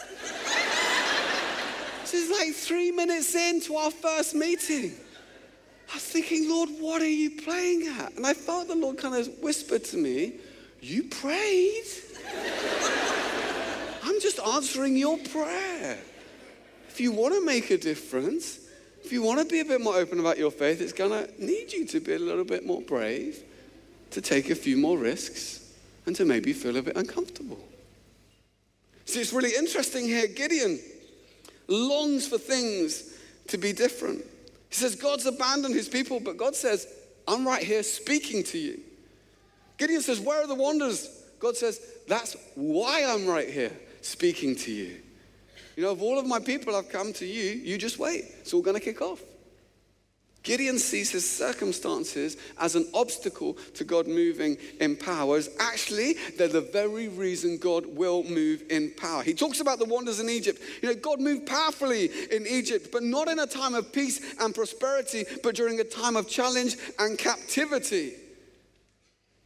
is 2.13 2.29
like 2.29 2.53
three 2.53 2.91
minutes 2.91 3.33
into 3.33 3.75
our 3.75 3.89
first 3.89 4.35
meeting. 4.35 4.91
I 5.89 5.95
was 5.95 6.03
thinking, 6.03 6.47
Lord, 6.47 6.69
what 6.79 7.01
are 7.01 7.09
you 7.09 7.41
playing 7.41 7.87
at? 7.87 8.15
And 8.17 8.27
I 8.27 8.35
felt 8.35 8.67
the 8.67 8.75
Lord 8.75 8.99
kind 8.99 9.15
of 9.15 9.27
whispered 9.41 9.83
to 9.85 9.97
me, 9.97 10.33
you 10.83 11.03
prayed. 11.03 11.85
I'm 14.03 14.19
just 14.19 14.39
answering 14.39 14.97
your 14.97 15.17
prayer. 15.17 15.97
If 16.89 16.99
you 16.99 17.11
want 17.11 17.33
to 17.33 17.45
make 17.45 17.71
a 17.71 17.77
difference, 17.77 18.59
if 19.03 19.11
you 19.11 19.21
want 19.21 19.39
to 19.39 19.45
be 19.45 19.61
a 19.61 19.65
bit 19.65 19.81
more 19.81 19.95
open 19.95 20.19
about 20.19 20.37
your 20.37 20.51
faith, 20.51 20.81
it's 20.81 20.93
going 20.93 21.11
to 21.11 21.43
need 21.43 21.73
you 21.73 21.85
to 21.87 21.99
be 21.99 22.13
a 22.13 22.19
little 22.19 22.43
bit 22.43 22.65
more 22.65 22.81
brave, 22.81 23.43
to 24.11 24.21
take 24.21 24.49
a 24.49 24.55
few 24.55 24.77
more 24.77 24.97
risks, 24.97 25.73
and 26.05 26.15
to 26.15 26.25
maybe 26.25 26.53
feel 26.53 26.77
a 26.77 26.81
bit 26.81 26.97
uncomfortable. 26.97 27.59
See, 29.05 29.21
it's 29.21 29.33
really 29.33 29.55
interesting 29.55 30.05
here. 30.05 30.27
Gideon 30.27 30.79
longs 31.67 32.27
for 32.27 32.37
things 32.37 33.13
to 33.47 33.57
be 33.57 33.73
different. 33.73 34.23
He 34.69 34.75
says, 34.75 34.95
God's 34.95 35.25
abandoned 35.25 35.75
his 35.75 35.87
people, 35.87 36.19
but 36.19 36.37
God 36.37 36.55
says, 36.55 36.87
I'm 37.27 37.47
right 37.47 37.63
here 37.63 37.83
speaking 37.83 38.43
to 38.45 38.57
you. 38.57 38.79
Gideon 39.77 40.01
says, 40.01 40.19
Where 40.19 40.43
are 40.43 40.47
the 40.47 40.55
wonders? 40.55 41.09
God 41.39 41.57
says, 41.57 41.79
That's 42.07 42.35
why 42.55 43.03
I'm 43.05 43.27
right 43.27 43.49
here 43.49 43.71
speaking 44.01 44.55
to 44.57 44.71
you. 44.71 44.97
You 45.75 45.83
know, 45.83 45.91
of 45.91 46.01
all 46.01 46.19
of 46.19 46.27
my 46.27 46.39
people, 46.39 46.75
I've 46.75 46.89
come 46.89 47.13
to 47.13 47.25
you. 47.25 47.51
You 47.51 47.77
just 47.77 47.97
wait. 47.97 48.25
It's 48.41 48.53
all 48.53 48.61
going 48.61 48.77
to 48.77 48.83
kick 48.83 49.01
off. 49.01 49.21
Gideon 50.43 50.77
sees 50.77 51.09
his 51.09 51.29
circumstances 51.29 52.35
as 52.59 52.75
an 52.75 52.85
obstacle 52.93 53.53
to 53.75 53.85
God 53.85 54.07
moving 54.07 54.57
in 54.81 54.97
power, 54.97 55.39
actually 55.59 56.15
they're 56.37 56.49
the 56.49 56.59
very 56.59 57.07
reason 57.07 57.57
God 57.57 57.85
will 57.85 58.23
move 58.23 58.63
in 58.69 58.91
power. 58.91 59.23
He 59.23 59.33
talks 59.33 59.61
about 59.61 59.79
the 59.79 59.85
wonders 59.85 60.19
in 60.19 60.29
Egypt. 60.29 60.61
You 60.81 60.89
know, 60.89 60.95
God 60.95 61.21
moved 61.21 61.47
powerfully 61.47 62.09
in 62.29 62.45
Egypt, 62.45 62.89
but 62.91 63.03
not 63.03 63.29
in 63.29 63.39
a 63.39 63.47
time 63.47 63.73
of 63.73 63.93
peace 63.93 64.35
and 64.41 64.53
prosperity, 64.53 65.23
but 65.43 65.55
during 65.55 65.79
a 65.79 65.85
time 65.85 66.17
of 66.17 66.27
challenge 66.27 66.75
and 66.99 67.17
captivity. 67.17 68.15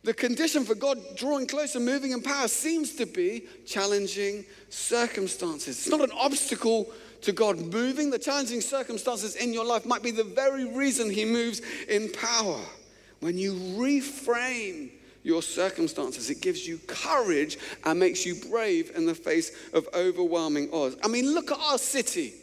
The 0.07 0.13
condition 0.13 0.63
for 0.63 0.73
God 0.73 1.17
drawing 1.17 1.47
close 1.47 1.75
and 1.75 1.83
moving 1.83 2.11
in 2.11 2.21
power 2.21 2.47
seems 2.47 2.95
to 2.95 3.05
be 3.05 3.43
challenging 3.65 4.45
circumstances. 4.69 5.79
It's 5.79 5.89
not 5.89 5.99
an 5.99 6.17
obstacle 6.17 6.89
to 7.23 7.33
God. 7.33 7.57
Moving 7.59 8.09
the 8.09 8.17
challenging 8.17 8.61
circumstances 8.61 9.35
in 9.35 9.51
your 9.51 9.65
life 9.65 9.85
might 9.85 10.01
be 10.01 10.11
the 10.11 10.23
very 10.23 10.63
reason 10.63 11.09
He 11.09 11.25
moves 11.25 11.61
in 11.89 12.09
power. 12.13 12.61
When 13.19 13.37
you 13.37 13.55
reframe 13.75 14.91
your 15.23 15.41
circumstances, 15.41 16.29
it 16.29 16.39
gives 16.39 16.65
you 16.65 16.79
courage 16.87 17.57
and 17.83 17.99
makes 17.99 18.25
you 18.25 18.35
brave 18.49 18.93
in 18.95 19.05
the 19.05 19.13
face 19.13 19.51
of 19.73 19.89
overwhelming 19.93 20.69
odds. 20.71 20.95
I 21.03 21.09
mean, 21.09 21.33
look 21.33 21.51
at 21.51 21.59
our 21.59 21.77
city. 21.77 22.33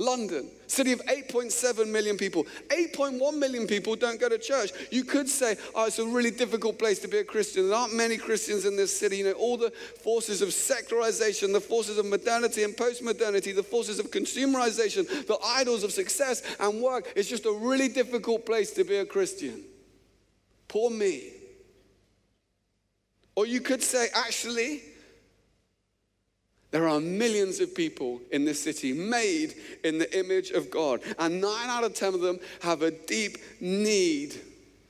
London, 0.00 0.48
city 0.66 0.92
of 0.92 1.00
8.7 1.04 1.86
million 1.86 2.16
people. 2.16 2.46
8.1 2.68 3.38
million 3.38 3.66
people 3.66 3.94
don't 3.96 4.18
go 4.18 4.30
to 4.30 4.38
church. 4.38 4.70
You 4.90 5.04
could 5.04 5.28
say, 5.28 5.56
oh, 5.74 5.86
it's 5.86 5.98
a 5.98 6.06
really 6.06 6.30
difficult 6.30 6.78
place 6.78 6.98
to 7.00 7.08
be 7.08 7.18
a 7.18 7.24
Christian. 7.24 7.68
There 7.68 7.76
aren't 7.76 7.94
many 7.94 8.16
Christians 8.16 8.64
in 8.64 8.76
this 8.76 8.98
city. 8.98 9.18
You 9.18 9.24
know, 9.24 9.32
all 9.32 9.58
the 9.58 9.70
forces 10.02 10.40
of 10.40 10.54
secularization, 10.54 11.52
the 11.52 11.60
forces 11.60 11.98
of 11.98 12.06
modernity 12.06 12.64
and 12.64 12.74
post-modernity, 12.74 13.52
the 13.52 13.62
forces 13.62 13.98
of 13.98 14.10
consumerization, 14.10 15.06
the 15.26 15.38
idols 15.44 15.84
of 15.84 15.92
success 15.92 16.42
and 16.58 16.80
work. 16.80 17.12
It's 17.14 17.28
just 17.28 17.44
a 17.44 17.52
really 17.52 17.88
difficult 17.88 18.46
place 18.46 18.70
to 18.72 18.84
be 18.84 18.96
a 18.96 19.04
Christian. 19.04 19.62
Poor 20.66 20.88
me. 20.88 21.32
Or 23.36 23.44
you 23.44 23.60
could 23.60 23.82
say, 23.82 24.08
actually, 24.14 24.80
there 26.70 26.88
are 26.88 27.00
millions 27.00 27.60
of 27.60 27.74
people 27.74 28.20
in 28.30 28.44
this 28.44 28.62
city 28.62 28.92
made 28.92 29.54
in 29.82 29.98
the 29.98 30.18
image 30.18 30.50
of 30.50 30.70
God, 30.70 31.00
and 31.18 31.40
nine 31.40 31.68
out 31.68 31.84
of 31.84 31.94
ten 31.94 32.14
of 32.14 32.20
them 32.20 32.38
have 32.60 32.82
a 32.82 32.90
deep 32.90 33.38
need 33.60 34.34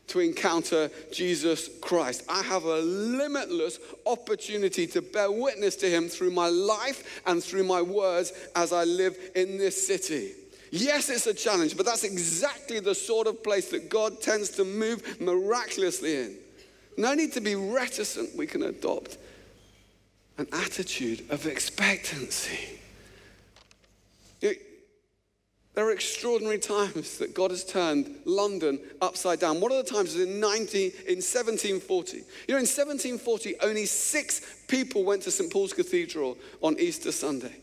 to 0.09 0.21
encounter 0.21 0.91
Jesus 1.13 1.71
Christ. 1.81 2.25
I 2.29 2.43
have 2.43 2.65
a 2.65 2.81
limitless 2.81 3.79
opportunity 4.07 4.87
to 4.89 5.01
bear 5.01 5.31
witness 5.31 5.77
to 5.77 5.89
him 5.89 6.09
through 6.09 6.33
my 6.33 6.49
life 6.49 7.23
and 7.27 7.43
through 7.43 7.65
my 7.65 7.81
words 7.81 8.33
as 8.57 8.73
I 8.73 8.85
live 8.85 9.17
in 9.37 9.57
this 9.57 9.87
city. 9.87 10.33
Yes, 10.73 11.09
it's 11.11 11.27
a 11.27 11.35
challenge, 11.35 11.77
but 11.77 11.87
that's 11.87 12.05
exactly 12.05 12.81
the 12.81 12.95
sort 12.95 13.27
of 13.27 13.43
place 13.43 13.71
that 13.71 13.89
God 13.89 14.21
tends 14.21 14.51
to 14.51 14.65
move 14.65 15.21
miraculously 15.21 16.17
in. 16.17 16.37
No 16.97 17.15
need 17.15 17.33
to 17.33 17.41
be 17.41 17.55
reticent, 17.55 18.37
we 18.37 18.47
can 18.47 18.65
adopt 18.65 19.17
an 20.41 20.49
attitude 20.53 21.23
of 21.31 21.47
expectancy. 21.47 22.79
there 24.41 25.87
are 25.87 25.93
extraordinary 25.93 26.59
times 26.59 27.19
that 27.19 27.35
God 27.35 27.51
has 27.51 27.63
turned 27.63 28.17
London 28.25 28.81
upside 29.03 29.39
down. 29.39 29.61
One 29.61 29.71
of 29.71 29.85
the 29.85 29.93
times 29.93 30.15
was 30.15 30.27
in, 30.27 30.41
19, 30.41 30.81
in 31.07 31.21
1740. 31.21 32.17
You 32.17 32.25
know, 32.49 32.57
in 32.57 32.67
1740, 32.67 33.61
only 33.61 33.85
six 33.87 34.65
people 34.67 35.05
went 35.05 35.23
to 35.23 35.31
St. 35.31 35.53
Paul's 35.53 35.75
Cathedral 35.75 36.39
on 36.63 36.79
Easter 36.79 37.13
Sunday. 37.13 37.57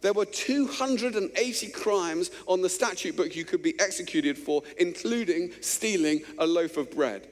There 0.00 0.12
were 0.12 0.26
280 0.26 1.68
crimes 1.70 2.32
on 2.48 2.62
the 2.62 2.68
statute 2.68 3.16
book 3.16 3.36
you 3.36 3.44
could 3.44 3.62
be 3.62 3.78
executed 3.78 4.36
for, 4.36 4.62
including 4.78 5.52
stealing 5.60 6.22
a 6.38 6.46
loaf 6.46 6.76
of 6.76 6.90
bread. 6.90 7.28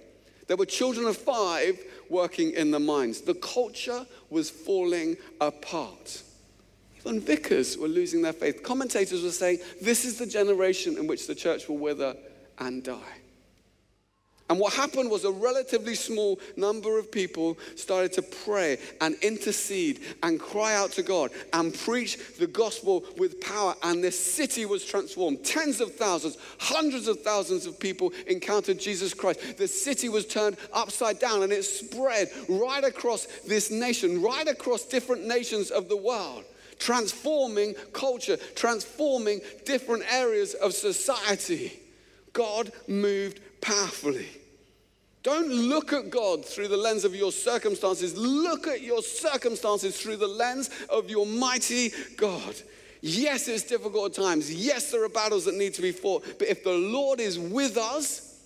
There 0.51 0.57
were 0.57 0.67
children 0.67 1.07
of 1.07 1.17
five 1.17 1.81
working 2.09 2.51
in 2.55 2.73
the 2.73 2.81
mines. 2.81 3.21
The 3.21 3.35
culture 3.35 4.05
was 4.31 4.51
falling 4.51 5.17
apart. 5.41 6.25
Even 6.99 7.21
vicars 7.21 7.79
were 7.79 7.87
losing 7.87 8.21
their 8.21 8.33
faith. 8.33 8.65
Commentators 8.65 9.23
were 9.23 9.31
saying, 9.31 9.61
This 9.81 10.05
is 10.05 10.19
the 10.19 10.27
generation 10.27 10.99
in 10.99 11.07
which 11.07 11.29
the 11.29 11.37
church 11.37 11.69
will 11.69 11.79
wither 11.79 12.17
and 12.59 12.83
die. 12.83 13.20
And 14.51 14.59
what 14.59 14.73
happened 14.73 15.13
was 15.13 15.25
a 15.25 15.31
relatively 15.31 15.95
small 15.95 16.41
number 16.57 16.99
of 16.99 17.13
people 17.13 17.57
started 17.77 18.13
to 18.15 18.23
pray 18.23 18.79
and 19.01 19.15
intercede 19.23 20.01
and 20.25 20.41
cry 20.41 20.75
out 20.75 20.91
to 20.93 21.05
God 21.05 21.31
and 21.53 21.73
preach 21.73 22.37
the 22.37 22.49
gospel 22.49 23.05
with 23.17 23.41
power. 23.41 23.77
And 23.85 24.03
this 24.03 24.19
city 24.19 24.67
was 24.67 24.85
transformed. 24.85 25.45
Tens 25.45 25.81
of 25.81 25.95
thousands, 25.95 26.37
hundreds 26.59 27.07
of 27.07 27.23
thousands 27.23 27.65
of 27.65 27.79
people 27.79 28.13
encountered 28.27 28.81
Jesus 28.81 29.15
Christ. 29.15 29.57
The 29.57 29.69
city 29.69 30.09
was 30.09 30.27
turned 30.27 30.57
upside 30.73 31.21
down 31.21 31.45
and 31.45 31.53
it 31.53 31.63
spread 31.63 32.29
right 32.49 32.83
across 32.83 33.27
this 33.47 33.71
nation, 33.71 34.21
right 34.21 34.49
across 34.49 34.85
different 34.85 35.27
nations 35.27 35.71
of 35.71 35.89
the 35.89 35.97
world 35.97 36.45
transforming 36.81 37.75
culture, 37.93 38.39
transforming 38.57 39.39
different 39.67 40.03
areas 40.11 40.55
of 40.55 40.73
society. 40.73 41.79
God 42.33 42.73
moved 42.89 43.39
powerfully. 43.61 44.40
Don't 45.23 45.51
look 45.51 45.93
at 45.93 46.09
God 46.09 46.45
through 46.45 46.69
the 46.69 46.77
lens 46.77 47.05
of 47.05 47.15
your 47.15 47.33
circumstances. 47.33 48.17
Look 48.17 48.67
at 48.67 48.81
your 48.81 49.03
circumstances 49.03 50.01
through 50.01 50.17
the 50.17 50.27
lens 50.27 50.71
of 50.89 51.11
your 51.11 51.27
mighty 51.27 51.93
God. 52.17 52.55
Yes, 53.03 53.49
it's 53.49 53.65
difficult 53.65 54.19
at 54.19 54.23
times. 54.23 54.53
Yes, 54.53 54.91
there 54.91 55.05
are 55.05 55.09
battles 55.09 55.45
that 55.45 55.55
need 55.55 55.75
to 55.75 55.83
be 55.83 55.93
fought. 55.93 56.25
But 56.39 56.49
if 56.49 56.65
the 56.65 56.73
Lord 56.73 57.21
is 57.21 57.39
with 57.39 57.77
us, 57.77 58.41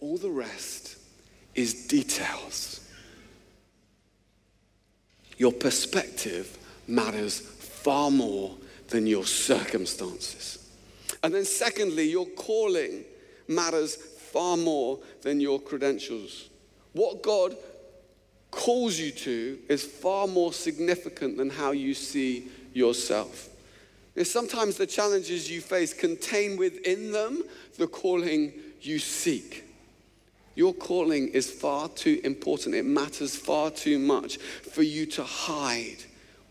all 0.00 0.16
the 0.16 0.30
rest 0.30 0.96
is 1.54 1.86
details. 1.86 2.80
Your 5.36 5.52
perspective 5.52 6.58
matters 6.86 7.40
far 7.40 8.10
more 8.10 8.56
than 8.88 9.06
your 9.06 9.24
circumstances. 9.24 10.70
And 11.22 11.34
then, 11.34 11.44
secondly, 11.44 12.10
your 12.10 12.26
calling 12.26 13.04
matters 13.48 13.96
far 14.34 14.56
more 14.56 14.98
than 15.22 15.40
your 15.40 15.60
credentials. 15.60 16.50
What 16.92 17.22
God 17.22 17.56
calls 18.50 18.98
you 18.98 19.12
to 19.12 19.60
is 19.68 19.84
far 19.84 20.26
more 20.26 20.52
significant 20.52 21.36
than 21.36 21.50
how 21.50 21.70
you 21.70 21.94
see 21.94 22.48
yourself. 22.72 23.48
And 24.16 24.26
sometimes 24.26 24.76
the 24.76 24.88
challenges 24.88 25.48
you 25.48 25.60
face 25.60 25.94
contain 25.94 26.56
within 26.56 27.12
them 27.12 27.44
the 27.78 27.86
calling 27.86 28.52
you 28.80 28.98
seek. 28.98 29.62
Your 30.56 30.74
calling 30.74 31.28
is 31.28 31.48
far 31.48 31.88
too 31.88 32.20
important. 32.24 32.74
It 32.74 32.84
matters 32.84 33.36
far 33.36 33.70
too 33.70 34.00
much 34.00 34.38
for 34.38 34.82
you 34.82 35.06
to 35.06 35.22
hide 35.22 35.98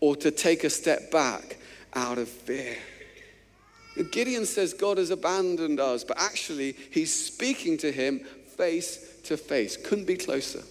or 0.00 0.16
to 0.16 0.30
take 0.30 0.64
a 0.64 0.70
step 0.70 1.10
back 1.10 1.58
out 1.92 2.16
of 2.16 2.30
fear. 2.30 2.78
Gideon 4.02 4.44
says 4.44 4.74
God 4.74 4.98
has 4.98 5.10
abandoned 5.10 5.78
us, 5.78 6.02
but 6.02 6.18
actually, 6.20 6.76
he's 6.90 7.14
speaking 7.14 7.76
to 7.78 7.92
him 7.92 8.20
face 8.56 9.20
to 9.24 9.36
face. 9.36 9.76
Couldn't 9.76 10.06
be 10.06 10.16
closer. 10.16 10.62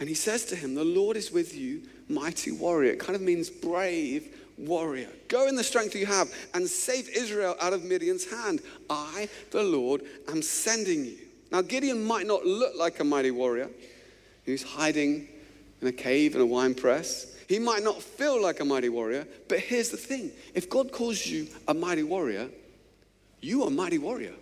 And 0.00 0.08
he 0.08 0.14
says 0.14 0.44
to 0.46 0.56
him, 0.56 0.74
The 0.74 0.84
Lord 0.84 1.16
is 1.16 1.30
with 1.30 1.56
you, 1.56 1.82
mighty 2.08 2.50
warrior. 2.50 2.92
It 2.92 3.00
kind 3.00 3.16
of 3.16 3.22
means 3.22 3.50
brave 3.50 4.36
warrior. 4.56 5.08
Go 5.28 5.46
in 5.46 5.54
the 5.56 5.64
strength 5.64 5.94
you 5.94 6.06
have 6.06 6.32
and 6.54 6.66
save 6.66 7.08
Israel 7.08 7.56
out 7.60 7.72
of 7.72 7.84
Midian's 7.84 8.28
hand. 8.30 8.60
I, 8.90 9.28
the 9.50 9.62
Lord, 9.62 10.02
am 10.28 10.42
sending 10.42 11.04
you. 11.04 11.18
Now, 11.50 11.62
Gideon 11.62 12.04
might 12.04 12.26
not 12.26 12.44
look 12.44 12.74
like 12.76 13.00
a 13.00 13.04
mighty 13.04 13.30
warrior. 13.30 13.70
He's 14.44 14.62
hiding 14.62 15.28
in 15.80 15.88
a 15.88 15.92
cave 15.92 16.34
in 16.34 16.40
a 16.40 16.46
wine 16.46 16.74
press. 16.74 17.34
He 17.48 17.58
might 17.58 17.82
not 17.82 18.02
feel 18.02 18.40
like 18.40 18.60
a 18.60 18.64
mighty 18.64 18.90
warrior, 18.90 19.26
but 19.48 19.60
here's 19.60 19.88
the 19.88 19.96
thing 19.96 20.30
if 20.54 20.68
God 20.68 20.92
calls 20.92 21.26
you 21.26 21.48
a 21.66 21.74
mighty 21.74 22.02
warrior, 22.02 22.50
you 23.40 23.62
are 23.64 23.68
a 23.68 23.70
mighty 23.70 23.98
warrior. 23.98 24.34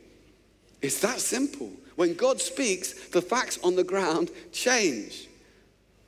It's 0.82 1.00
that 1.00 1.20
simple. 1.20 1.70
When 1.94 2.14
God 2.14 2.40
speaks, 2.40 3.08
the 3.08 3.22
facts 3.22 3.58
on 3.62 3.76
the 3.76 3.84
ground 3.84 4.30
change. 4.52 5.28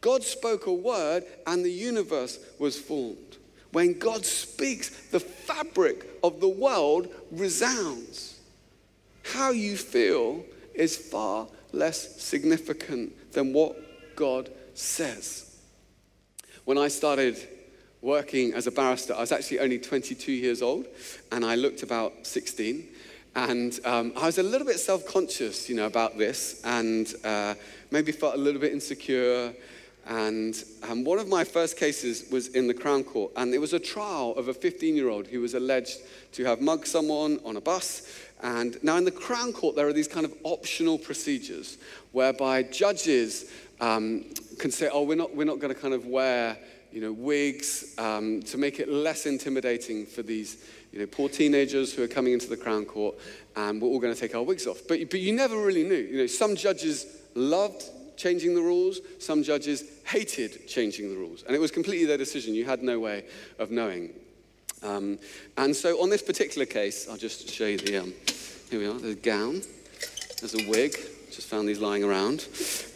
God 0.01 0.23
spoke 0.23 0.67
a 0.67 0.73
word 0.73 1.25
and 1.47 1.65
the 1.65 1.71
universe 1.71 2.39
was 2.59 2.79
formed. 2.79 3.39
When 3.73 3.99
God 3.99 4.25
speaks, 4.27 4.91
the 5.09 5.21
fabric 5.21 6.07
of 6.23 6.41
the 6.41 6.49
world 6.49 7.09
resounds. 7.31 8.41
How 9.23 9.51
you 9.51 9.77
feel 9.77 10.45
is 10.75 10.97
far 10.97 11.49
less 11.73 12.21
significant 12.23 13.33
than 13.33 13.53
what 13.53 13.77
God 14.17 14.51
says. 14.75 15.48
When 16.69 16.77
I 16.77 16.89
started 16.89 17.39
working 18.03 18.53
as 18.53 18.67
a 18.67 18.71
barrister, 18.71 19.15
I 19.15 19.21
was 19.21 19.33
actually 19.33 19.61
only 19.61 19.79
22 19.79 20.31
years 20.31 20.61
old, 20.61 20.87
and 21.33 21.43
I 21.43 21.55
looked 21.55 21.83
about 21.83 22.27
16. 22.27 22.87
And 23.35 23.81
um, 23.87 24.13
I 24.15 24.27
was 24.27 24.37
a 24.37 24.43
little 24.43 24.67
bit 24.67 24.79
self 24.79 25.07
conscious, 25.07 25.71
you 25.71 25.77
know, 25.77 25.87
about 25.87 26.19
this, 26.19 26.61
and 26.65 27.11
uh, 27.25 27.55
maybe 27.91 28.13
felt 28.13 28.35
a 28.35 28.37
little 28.37 28.61
bit 28.61 28.75
insecure. 28.75 29.55
And 30.09 30.63
um, 30.87 31.05
one 31.05 31.19
of 31.19 31.27
my 31.27 31.43
first 31.43 31.79
cases 31.79 32.31
was 32.31 32.49
in 32.49 32.67
the 32.67 32.75
Crown 32.75 33.03
Court, 33.03 33.33
and 33.37 33.55
it 33.55 33.59
was 33.59 33.73
a 33.73 33.81
trial 33.81 34.35
of 34.37 34.49
a 34.49 34.53
15 34.53 34.95
year 34.95 35.09
old 35.09 35.27
who 35.27 35.41
was 35.41 35.55
alleged 35.55 36.01
to 36.33 36.45
have 36.45 36.61
mugged 36.61 36.87
someone 36.87 37.41
on 37.47 37.57
a 37.57 37.63
bus. 37.63 38.03
And 38.43 38.77
now, 38.85 38.99
in 38.99 39.07
the 39.07 39.11
Crown 39.11 39.55
Court, 39.55 39.75
there 39.75 39.89
are 39.89 39.95
these 39.95 40.07
kind 40.07 40.27
of 40.27 40.35
optional 40.45 40.99
procedures 40.99 41.79
whereby 42.13 42.65
judges 42.65 43.51
um, 43.81 44.27
can 44.59 44.71
say, 44.71 44.89
oh, 44.93 45.03
we're 45.03 45.17
not, 45.17 45.35
we're 45.35 45.45
not 45.45 45.59
going 45.59 45.75
to 45.75 45.81
kind 45.81 45.95
of 45.95 46.07
wear 46.07 46.59
you 46.93 47.01
know, 47.01 47.13
wigs 47.13 47.95
um, 47.99 48.41
to 48.43 48.57
make 48.57 48.81
it 48.81 48.89
less 48.89 49.27
intimidating 49.27 50.07
for 50.07 50.23
these 50.23 50.65
you 50.93 50.99
know, 50.99 51.07
poor 51.07 51.29
teenagers 51.29 51.93
who 51.93 52.03
are 52.03 52.09
coming 52.09 52.33
into 52.33 52.49
the 52.49 52.57
Crown 52.57 52.85
Court, 52.85 53.17
and 53.57 53.81
we're 53.81 53.89
all 53.89 53.99
going 53.99 54.15
to 54.15 54.19
take 54.19 54.35
our 54.35 54.43
wigs 54.43 54.67
off. 54.67 54.81
But, 54.89 55.11
but 55.11 55.21
you 55.21 55.35
never 55.35 55.61
really 55.61 55.85
knew. 55.85 55.97
You 55.97 56.19
know, 56.19 56.27
some 56.27 56.57
judges 56.57 57.07
loved 57.35 57.85
changing 58.17 58.55
the 58.55 58.63
rules, 58.63 59.01
some 59.19 59.43
judges 59.43 59.85
hated 60.05 60.67
changing 60.67 61.11
the 61.11 61.17
rules. 61.17 61.43
And 61.45 61.55
it 61.55 61.59
was 61.59 61.71
completely 61.71 62.07
their 62.07 62.17
decision. 62.17 62.55
You 62.55 62.65
had 62.65 62.83
no 62.83 62.99
way 62.99 63.27
of 63.59 63.71
knowing. 63.71 64.11
Um, 64.83 65.19
and 65.57 65.75
so 65.75 66.03
on 66.03 66.09
this 66.09 66.23
particular 66.23 66.67
case, 66.67 67.09
I'll 67.09 67.17
just 67.17 67.49
show 67.51 67.67
you 67.67 67.79
the, 67.79 67.99
um, 67.99 68.15
here 68.71 68.81
we 68.81 68.87
are, 68.87 68.95
the 68.95 69.15
gown. 69.15 69.63
There's 70.41 70.55
a 70.55 70.69
wig. 70.69 70.97
Just 71.39 71.51
found 71.51 71.69
these 71.69 71.79
lying 71.79 72.03
around. 72.03 72.49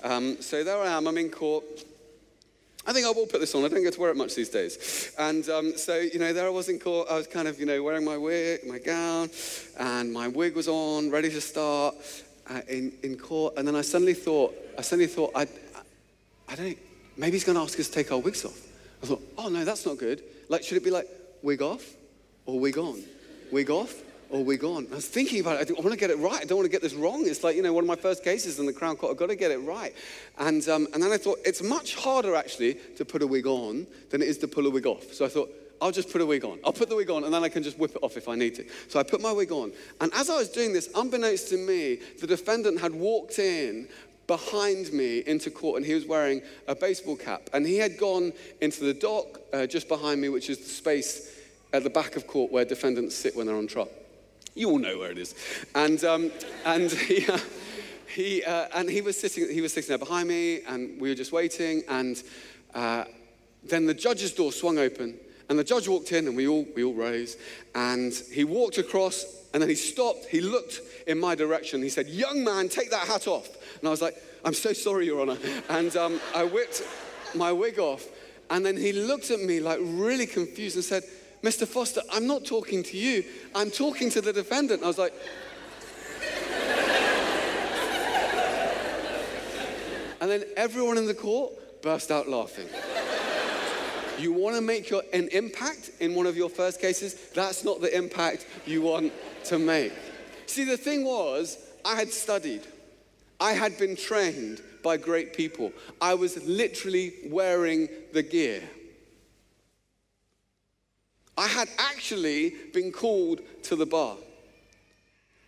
Um, 0.02 0.42
so 0.42 0.64
there 0.64 0.76
I 0.76 0.88
am, 0.88 1.06
I'm 1.06 1.16
in 1.16 1.30
court. 1.30 1.62
I 2.84 2.92
think 2.92 3.06
I 3.06 3.10
will 3.10 3.28
put 3.28 3.38
this 3.38 3.54
on. 3.54 3.64
I 3.64 3.68
don't 3.68 3.84
get 3.84 3.94
to 3.94 4.00
wear 4.00 4.10
it 4.10 4.16
much 4.16 4.34
these 4.34 4.48
days. 4.48 5.12
And 5.16 5.48
um, 5.48 5.78
so, 5.78 5.94
you 5.94 6.18
know, 6.18 6.32
there 6.32 6.46
I 6.46 6.50
was 6.50 6.68
in 6.68 6.80
court. 6.80 7.06
I 7.08 7.18
was 7.18 7.28
kind 7.28 7.46
of, 7.46 7.60
you 7.60 7.66
know, 7.66 7.80
wearing 7.84 8.04
my 8.04 8.16
wig, 8.16 8.66
my 8.66 8.80
gown, 8.80 9.30
and 9.78 10.12
my 10.12 10.26
wig 10.26 10.56
was 10.56 10.66
on, 10.66 11.08
ready 11.08 11.30
to 11.30 11.40
start 11.40 11.94
uh, 12.50 12.62
in, 12.68 12.92
in 13.04 13.16
court. 13.16 13.54
And 13.56 13.68
then 13.68 13.76
I 13.76 13.82
suddenly 13.82 14.14
thought, 14.14 14.56
I 14.76 14.82
suddenly 14.82 15.06
thought, 15.06 15.30
I, 15.36 15.42
I, 15.42 15.46
I 16.48 16.54
don't, 16.56 16.78
maybe 17.16 17.34
he's 17.34 17.44
going 17.44 17.54
to 17.54 17.62
ask 17.62 17.78
us 17.78 17.86
to 17.86 17.92
take 17.92 18.10
our 18.10 18.18
wigs 18.18 18.44
off. 18.44 18.60
I 19.04 19.06
thought, 19.06 19.22
oh 19.38 19.50
no, 19.50 19.64
that's 19.64 19.86
not 19.86 19.98
good. 19.98 20.20
Like, 20.48 20.64
should 20.64 20.78
it 20.78 20.82
be 20.82 20.90
like 20.90 21.06
wig 21.42 21.62
off 21.62 21.84
or 22.46 22.58
wig 22.58 22.76
on? 22.76 23.04
Wig 23.52 23.70
off 23.70 23.94
or 24.32 24.42
wig 24.42 24.64
on? 24.64 24.88
I 24.90 24.96
was 24.96 25.06
thinking 25.06 25.40
about 25.40 25.60
it. 25.60 25.70
I, 25.70 25.74
want 25.74 25.92
to 25.92 25.96
get 25.96 26.10
it 26.10 26.18
right. 26.18 26.40
I 26.40 26.44
don't 26.44 26.58
want 26.58 26.66
to 26.66 26.72
get 26.72 26.82
this 26.82 26.94
wrong. 26.94 27.26
It's 27.26 27.44
like, 27.44 27.54
you 27.54 27.62
know, 27.62 27.72
one 27.72 27.84
of 27.84 27.88
my 27.88 27.96
first 27.96 28.24
cases 28.24 28.58
in 28.58 28.66
the 28.66 28.72
Crown 28.72 28.96
Court. 28.96 29.12
I've 29.12 29.18
got 29.18 29.28
to 29.28 29.36
get 29.36 29.50
it 29.50 29.58
right. 29.58 29.94
And, 30.38 30.66
um, 30.68 30.88
and 30.94 31.02
then 31.02 31.12
I 31.12 31.18
thought, 31.18 31.38
it's 31.44 31.62
much 31.62 31.94
harder 31.94 32.34
actually 32.34 32.74
to 32.96 33.04
put 33.04 33.22
a 33.22 33.26
wig 33.26 33.46
on 33.46 33.86
than 34.10 34.22
it 34.22 34.28
is 34.28 34.38
to 34.38 34.48
pull 34.48 34.66
a 34.66 34.70
wig 34.70 34.86
off. 34.86 35.12
So 35.12 35.24
I 35.24 35.28
thought, 35.28 35.50
I'll 35.82 35.92
just 35.92 36.10
put 36.10 36.20
a 36.20 36.26
wig 36.26 36.44
on. 36.44 36.60
I'll 36.64 36.72
put 36.72 36.88
the 36.88 36.96
wig 36.96 37.10
on 37.10 37.24
and 37.24 37.34
then 37.34 37.44
I 37.44 37.48
can 37.48 37.62
just 37.62 37.78
whip 37.78 37.90
it 37.94 38.02
off 38.02 38.16
if 38.16 38.28
I 38.28 38.34
need 38.36 38.54
to. 38.54 38.64
So 38.88 38.98
I 38.98 39.02
put 39.02 39.20
my 39.20 39.32
wig 39.32 39.52
on. 39.52 39.72
And 40.00 40.12
as 40.14 40.30
I 40.30 40.36
was 40.36 40.48
doing 40.48 40.72
this, 40.72 40.88
unbeknownst 40.94 41.48
to 41.48 41.56
me, 41.56 41.98
the 42.20 42.26
defendant 42.26 42.80
had 42.80 42.94
walked 42.94 43.38
in 43.38 43.88
behind 44.28 44.92
me 44.92 45.18
into 45.26 45.50
court 45.50 45.76
and 45.76 45.84
he 45.84 45.92
was 45.92 46.06
wearing 46.06 46.40
a 46.68 46.74
baseball 46.74 47.16
cap. 47.16 47.50
And 47.52 47.66
he 47.66 47.76
had 47.76 47.98
gone 47.98 48.32
into 48.60 48.84
the 48.84 48.94
dock 48.94 49.40
uh, 49.52 49.66
just 49.66 49.88
behind 49.88 50.20
me, 50.20 50.28
which 50.28 50.48
is 50.48 50.58
the 50.58 50.68
space 50.68 51.40
at 51.72 51.82
the 51.82 51.90
back 51.90 52.16
of 52.16 52.26
court 52.26 52.52
where 52.52 52.64
defendants 52.64 53.16
sit 53.16 53.36
when 53.36 53.46
they're 53.46 53.56
on 53.56 53.66
trial. 53.66 53.90
You 54.54 54.70
all 54.70 54.78
know 54.78 54.98
where 54.98 55.10
it 55.10 55.18
is. 55.18 55.34
And, 55.74 56.02
um, 56.04 56.32
and 56.64 56.90
he. 57.08 57.26
Uh, 57.26 57.38
he, 58.06 58.44
uh, 58.44 58.68
and 58.74 58.90
he 58.90 59.00
was 59.00 59.18
sitting 59.18 59.48
he 59.48 59.62
was 59.62 59.72
sitting 59.72 59.88
there 59.88 59.96
behind 59.96 60.28
me 60.28 60.60
and 60.68 61.00
we 61.00 61.08
were 61.08 61.14
just 61.14 61.32
waiting 61.32 61.82
and 61.88 62.22
uh, 62.74 63.04
then 63.64 63.86
the 63.86 63.94
judge's 63.94 64.32
door 64.32 64.52
swung 64.52 64.78
open 64.78 65.18
and 65.52 65.58
the 65.58 65.64
judge 65.64 65.86
walked 65.86 66.12
in 66.12 66.26
and 66.26 66.34
we 66.34 66.48
all, 66.48 66.66
we 66.74 66.82
all 66.82 66.94
rose. 66.94 67.36
And 67.74 68.10
he 68.32 68.42
walked 68.42 68.78
across 68.78 69.26
and 69.52 69.62
then 69.62 69.68
he 69.68 69.74
stopped. 69.74 70.24
He 70.24 70.40
looked 70.40 70.80
in 71.06 71.20
my 71.20 71.34
direction. 71.34 71.82
He 71.82 71.90
said, 71.90 72.08
Young 72.08 72.42
man, 72.42 72.70
take 72.70 72.90
that 72.90 73.06
hat 73.06 73.26
off. 73.26 73.48
And 73.78 73.86
I 73.86 73.90
was 73.90 74.00
like, 74.00 74.16
I'm 74.46 74.54
so 74.54 74.72
sorry, 74.72 75.04
Your 75.04 75.20
Honor. 75.20 75.36
And 75.68 75.94
um, 75.94 76.20
I 76.34 76.44
whipped 76.44 76.82
my 77.34 77.52
wig 77.52 77.78
off. 77.78 78.08
And 78.48 78.64
then 78.64 78.78
he 78.78 78.92
looked 78.92 79.30
at 79.30 79.40
me 79.40 79.60
like 79.60 79.78
really 79.82 80.26
confused 80.26 80.76
and 80.76 80.84
said, 80.84 81.02
Mr. 81.42 81.66
Foster, 81.66 82.02
I'm 82.12 82.26
not 82.26 82.44
talking 82.44 82.82
to 82.84 82.96
you. 82.96 83.24
I'm 83.54 83.70
talking 83.70 84.10
to 84.10 84.20
the 84.20 84.32
defendant. 84.32 84.82
I 84.82 84.86
was 84.86 84.98
like, 84.98 85.12
and 90.20 90.30
then 90.30 90.44
everyone 90.56 90.98
in 90.98 91.06
the 91.06 91.14
court 91.14 91.82
burst 91.82 92.12
out 92.12 92.28
laughing. 92.28 92.68
You 94.20 94.32
want 94.32 94.54
to 94.54 94.62
make 94.62 94.88
your, 94.88 95.02
an 95.12 95.28
impact 95.32 95.90
in 95.98 96.14
one 96.14 96.26
of 96.26 96.36
your 96.36 96.48
first 96.48 96.80
cases? 96.80 97.14
That's 97.34 97.64
not 97.64 97.80
the 97.80 97.94
impact 97.96 98.46
you 98.64 98.82
want 98.82 99.12
to 99.44 99.58
make. 99.58 99.92
See, 100.46 100.62
the 100.62 100.76
thing 100.76 101.04
was, 101.04 101.58
I 101.84 101.96
had 101.96 102.12
studied, 102.12 102.62
I 103.40 103.52
had 103.52 103.76
been 103.78 103.96
trained 103.96 104.62
by 104.84 104.96
great 104.96 105.34
people. 105.34 105.72
I 106.00 106.14
was 106.14 106.40
literally 106.46 107.14
wearing 107.24 107.88
the 108.12 108.22
gear. 108.22 108.62
I 111.36 111.48
had 111.48 111.68
actually 111.78 112.54
been 112.72 112.92
called 112.92 113.40
to 113.64 113.76
the 113.76 113.86
bar. 113.86 114.16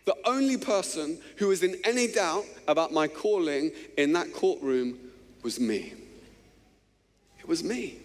The 0.05 0.15
only 0.25 0.57
person 0.57 1.19
who 1.37 1.47
was 1.47 1.63
in 1.63 1.77
any 1.83 2.07
doubt 2.07 2.45
about 2.67 2.93
my 2.93 3.07
calling 3.07 3.71
in 3.97 4.13
that 4.13 4.33
courtroom 4.33 4.97
was 5.41 5.59
me. 5.59 5.93
It 7.39 7.47
was 7.47 7.63
me. 7.63 7.97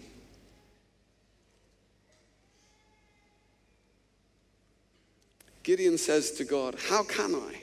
Gideon 5.63 5.99
says 5.99 6.33
to 6.33 6.45
God, 6.45 6.77
How 6.89 7.03
can 7.03 7.35
I? 7.35 7.63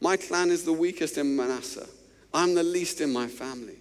My 0.00 0.16
clan 0.16 0.50
is 0.50 0.64
the 0.64 0.72
weakest 0.72 1.18
in 1.18 1.36
Manasseh. 1.36 1.88
I'm 2.32 2.54
the 2.54 2.62
least 2.62 3.00
in 3.00 3.12
my 3.12 3.28
family. 3.28 3.76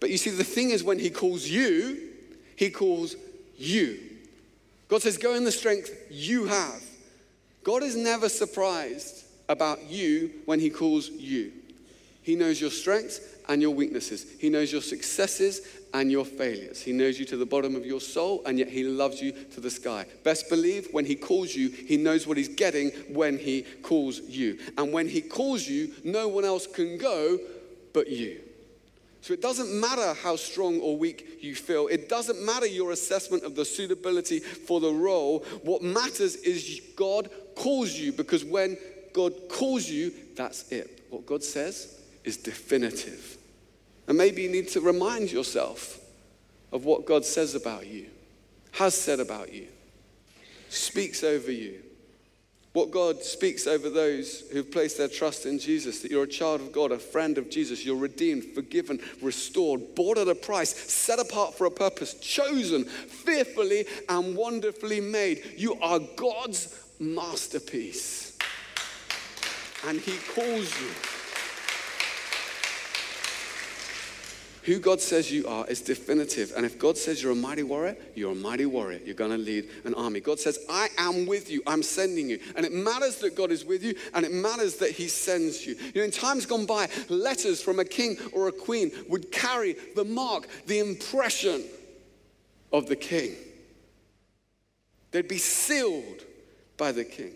But 0.00 0.10
you 0.10 0.18
see, 0.18 0.30
the 0.30 0.44
thing 0.44 0.70
is, 0.70 0.82
when 0.82 0.98
he 0.98 1.10
calls 1.10 1.48
you, 1.48 2.10
he 2.56 2.70
calls 2.70 3.16
you. 3.56 4.13
God 4.94 5.02
says, 5.02 5.18
Go 5.18 5.34
in 5.34 5.42
the 5.42 5.50
strength 5.50 5.90
you 6.08 6.44
have. 6.44 6.80
God 7.64 7.82
is 7.82 7.96
never 7.96 8.28
surprised 8.28 9.24
about 9.48 9.90
you 9.90 10.30
when 10.44 10.60
he 10.60 10.70
calls 10.70 11.10
you. 11.10 11.50
He 12.22 12.36
knows 12.36 12.60
your 12.60 12.70
strengths 12.70 13.18
and 13.48 13.60
your 13.60 13.72
weaknesses. 13.72 14.24
He 14.38 14.50
knows 14.50 14.70
your 14.70 14.82
successes 14.82 15.62
and 15.92 16.12
your 16.12 16.24
failures. 16.24 16.80
He 16.80 16.92
knows 16.92 17.18
you 17.18 17.24
to 17.24 17.36
the 17.36 17.44
bottom 17.44 17.74
of 17.74 17.84
your 17.84 18.00
soul, 18.00 18.42
and 18.46 18.56
yet 18.56 18.68
He 18.68 18.84
loves 18.84 19.20
you 19.20 19.32
to 19.32 19.60
the 19.60 19.68
sky. 19.68 20.06
Best 20.22 20.48
believe 20.48 20.86
when 20.92 21.06
He 21.06 21.16
calls 21.16 21.56
you, 21.56 21.70
He 21.70 21.96
knows 21.96 22.28
what 22.28 22.36
He's 22.36 22.46
getting 22.46 22.90
when 23.12 23.36
He 23.36 23.62
calls 23.82 24.20
you. 24.20 24.60
And 24.78 24.92
when 24.92 25.08
He 25.08 25.22
calls 25.22 25.66
you, 25.66 25.92
no 26.04 26.28
one 26.28 26.44
else 26.44 26.68
can 26.68 26.98
go 26.98 27.40
but 27.92 28.08
you. 28.08 28.42
So 29.24 29.32
it 29.32 29.40
doesn't 29.40 29.72
matter 29.72 30.12
how 30.12 30.36
strong 30.36 30.80
or 30.80 30.98
weak 30.98 31.38
you 31.40 31.54
feel. 31.54 31.86
It 31.86 32.10
doesn't 32.10 32.44
matter 32.44 32.66
your 32.66 32.92
assessment 32.92 33.42
of 33.42 33.56
the 33.56 33.64
suitability 33.64 34.38
for 34.38 34.80
the 34.80 34.92
role. 34.92 35.46
What 35.62 35.80
matters 35.80 36.36
is 36.36 36.82
God 36.94 37.30
calls 37.54 37.94
you 37.94 38.12
because 38.12 38.44
when 38.44 38.76
God 39.14 39.32
calls 39.48 39.88
you, 39.88 40.12
that's 40.36 40.70
it. 40.70 41.06
What 41.08 41.24
God 41.24 41.42
says 41.42 42.02
is 42.22 42.36
definitive. 42.36 43.38
And 44.08 44.18
maybe 44.18 44.42
you 44.42 44.50
need 44.50 44.68
to 44.68 44.82
remind 44.82 45.32
yourself 45.32 46.00
of 46.70 46.84
what 46.84 47.06
God 47.06 47.24
says 47.24 47.54
about 47.54 47.86
you, 47.86 48.10
has 48.72 48.94
said 48.94 49.20
about 49.20 49.54
you, 49.54 49.68
speaks 50.68 51.24
over 51.24 51.50
you. 51.50 51.80
What 52.74 52.90
God 52.90 53.22
speaks 53.22 53.68
over 53.68 53.88
those 53.88 54.42
who've 54.52 54.68
placed 54.68 54.98
their 54.98 55.06
trust 55.06 55.46
in 55.46 55.60
Jesus 55.60 56.02
that 56.02 56.10
you're 56.10 56.24
a 56.24 56.28
child 56.28 56.60
of 56.60 56.72
God, 56.72 56.90
a 56.90 56.98
friend 56.98 57.38
of 57.38 57.48
Jesus, 57.48 57.86
you're 57.86 57.94
redeemed, 57.94 58.46
forgiven, 58.46 59.00
restored, 59.22 59.94
bought 59.94 60.18
at 60.18 60.26
a 60.26 60.34
price, 60.34 60.74
set 60.92 61.20
apart 61.20 61.54
for 61.54 61.66
a 61.66 61.70
purpose, 61.70 62.14
chosen, 62.14 62.84
fearfully 62.84 63.86
and 64.08 64.36
wonderfully 64.36 65.00
made. 65.00 65.44
You 65.56 65.80
are 65.80 66.00
God's 66.00 66.76
masterpiece. 66.98 68.36
And 69.86 70.00
He 70.00 70.18
calls 70.34 70.80
you. 70.80 71.13
Who 74.64 74.78
God 74.78 74.98
says 74.98 75.30
you 75.30 75.46
are 75.46 75.66
is 75.66 75.82
definitive. 75.82 76.54
And 76.56 76.64
if 76.64 76.78
God 76.78 76.96
says 76.96 77.22
you're 77.22 77.32
a 77.32 77.36
mighty 77.36 77.62
warrior, 77.62 77.96
you're 78.14 78.32
a 78.32 78.34
mighty 78.34 78.64
warrior. 78.64 78.98
You're 79.04 79.14
going 79.14 79.30
to 79.30 79.36
lead 79.36 79.68
an 79.84 79.92
army. 79.94 80.20
God 80.20 80.40
says, 80.40 80.58
I 80.70 80.88
am 80.96 81.26
with 81.26 81.50
you. 81.50 81.62
I'm 81.66 81.82
sending 81.82 82.30
you. 82.30 82.38
And 82.56 82.64
it 82.64 82.72
matters 82.72 83.16
that 83.16 83.36
God 83.36 83.50
is 83.50 83.62
with 83.62 83.82
you, 83.82 83.94
and 84.14 84.24
it 84.24 84.32
matters 84.32 84.76
that 84.76 84.92
He 84.92 85.08
sends 85.08 85.66
you. 85.66 85.74
You 85.74 86.00
know, 86.00 86.04
in 86.04 86.10
times 86.10 86.46
gone 86.46 86.64
by, 86.64 86.88
letters 87.10 87.60
from 87.60 87.78
a 87.78 87.84
king 87.84 88.16
or 88.32 88.48
a 88.48 88.52
queen 88.52 88.90
would 89.10 89.30
carry 89.30 89.76
the 89.96 90.04
mark, 90.04 90.48
the 90.66 90.78
impression 90.78 91.62
of 92.72 92.86
the 92.86 92.96
king. 92.96 93.34
They'd 95.10 95.28
be 95.28 95.38
sealed 95.38 96.24
by 96.78 96.92
the 96.92 97.04
king. 97.04 97.34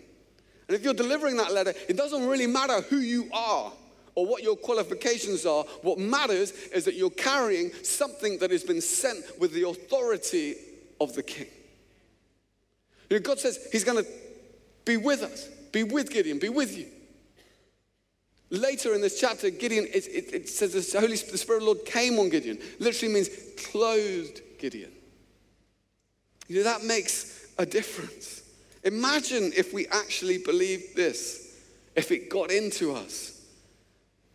And 0.67 0.75
if 0.75 0.83
you're 0.83 0.95
delivering 0.95 1.37
that 1.37 1.53
letter, 1.53 1.73
it 1.87 1.95
doesn't 1.95 2.27
really 2.27 2.47
matter 2.47 2.81
who 2.81 2.97
you 2.97 3.29
are 3.31 3.71
or 4.19 4.25
what 4.25 4.43
your 4.43 4.57
qualifications 4.57 5.45
are. 5.45 5.63
What 5.81 5.97
matters 5.97 6.51
is 6.73 6.83
that 6.85 6.95
you're 6.95 7.09
carrying 7.09 7.71
something 7.83 8.37
that 8.39 8.51
has 8.51 8.63
been 8.63 8.81
sent 8.81 9.23
with 9.39 9.53
the 9.53 9.67
authority 9.67 10.55
of 10.99 11.13
the 11.13 11.23
king. 11.23 11.47
You 13.09 13.17
know, 13.17 13.21
God 13.21 13.39
says 13.39 13.69
He's 13.71 13.85
going 13.85 14.03
to 14.03 14.09
be 14.83 14.97
with 14.97 15.21
us, 15.21 15.47
be 15.71 15.83
with 15.83 16.11
Gideon, 16.11 16.37
be 16.37 16.49
with 16.49 16.77
you. 16.77 16.87
Later 18.49 18.93
in 18.93 19.01
this 19.01 19.19
chapter, 19.19 19.49
Gideon, 19.49 19.85
it, 19.85 20.07
it, 20.07 20.33
it 20.33 20.49
says 20.49 20.73
the 20.73 20.99
Holy 20.99 21.15
the 21.15 21.37
Spirit 21.37 21.59
of 21.59 21.61
the 21.61 21.65
Lord 21.67 21.85
came 21.85 22.19
on 22.19 22.29
Gideon. 22.29 22.59
Literally 22.79 23.13
means 23.13 23.29
clothed 23.71 24.41
Gideon. 24.59 24.91
You 26.47 26.57
know, 26.57 26.63
that 26.63 26.83
makes 26.83 27.47
a 27.57 27.65
difference. 27.65 28.43
Imagine 28.83 29.51
if 29.55 29.73
we 29.73 29.87
actually 29.87 30.39
believed 30.39 30.95
this, 30.95 31.55
if 31.95 32.11
it 32.11 32.29
got 32.29 32.51
into 32.51 32.93
us. 32.93 33.38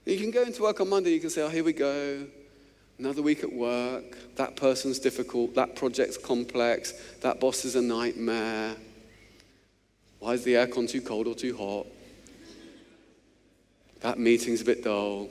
You 0.05 0.19
can 0.19 0.31
go 0.31 0.43
into 0.43 0.63
work 0.63 0.81
on 0.81 0.91
Monday, 0.91 1.13
you 1.13 1.21
can 1.21 1.31
say, 1.31 1.43
oh, 1.43 1.49
here 1.49 1.65
we 1.65 1.73
go. 1.73 2.27
Another 2.99 3.23
week 3.23 3.43
at 3.43 3.53
work. 3.53 4.19
That 4.37 4.55
person's 4.55 4.99
difficult. 4.99 5.55
That 5.55 5.77
project's 5.77 6.19
complex. 6.19 6.93
That 7.23 7.41
boss 7.41 7.65
is 7.65 7.75
a 7.75 7.83
nightmare. 7.83 8.77
Why 10.19 10.33
is 10.33 10.45
the 10.45 10.55
aircon 10.55 10.89
too 10.89 11.01
cold 11.01 11.27
or 11.27 11.35
too 11.35 11.57
hot? 11.57 11.87
That 14.01 14.19
meeting's 14.19 14.61
a 14.61 14.65
bit 14.65 14.85
dull. 14.85 15.29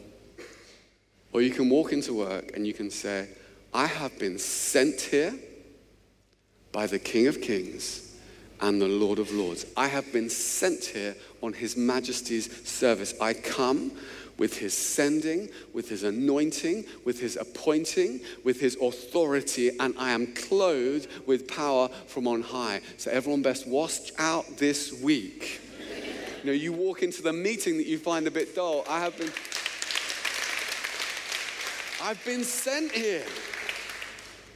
Or 1.31 1.41
you 1.41 1.51
can 1.51 1.69
walk 1.69 1.93
into 1.93 2.13
work 2.13 2.51
and 2.55 2.65
you 2.65 2.73
can 2.73 2.89
say, 2.89 3.29
I 3.73 3.85
have 3.85 4.17
been 4.19 4.37
sent 4.39 5.01
here 5.01 5.33
by 6.71 6.87
the 6.87 6.99
King 6.99 7.27
of 7.27 7.41
Kings 7.41 8.15
and 8.61 8.81
the 8.81 8.87
Lord 8.87 9.19
of 9.19 9.31
Lords. 9.31 9.65
I 9.77 9.87
have 9.87 10.11
been 10.11 10.29
sent 10.29 10.85
here 10.85 11.15
on 11.41 11.53
His 11.53 11.77
Majesty's 11.77 12.67
service. 12.67 13.13
I 13.21 13.33
come 13.33 13.91
with 14.37 14.57
His 14.57 14.73
sending, 14.73 15.49
with 15.73 15.89
His 15.89 16.03
anointing, 16.03 16.85
with 17.05 17.19
His 17.19 17.35
appointing, 17.35 18.21
with 18.43 18.59
His 18.59 18.75
authority, 18.81 19.71
and 19.79 19.93
I 19.97 20.11
am 20.11 20.33
clothed 20.33 21.07
with 21.25 21.47
power 21.47 21.89
from 22.07 22.27
on 22.27 22.41
high. 22.41 22.81
So, 22.97 23.11
everyone 23.11 23.41
best 23.41 23.67
watch 23.67 24.11
out 24.17 24.57
this 24.57 25.01
week. 25.01 25.61
You 26.43 26.47
know, 26.47 26.51
you 26.51 26.73
walk 26.73 27.03
into 27.03 27.21
the 27.21 27.31
meeting 27.31 27.77
that 27.77 27.85
you 27.85 27.97
find 27.97 28.27
a 28.27 28.31
bit 28.31 28.55
dull. 28.55 28.83
I 28.89 28.99
have 28.99 29.17
been. 29.17 29.31
I've 32.01 32.23
been 32.25 32.43
sent 32.43 32.91
here. 32.91 33.23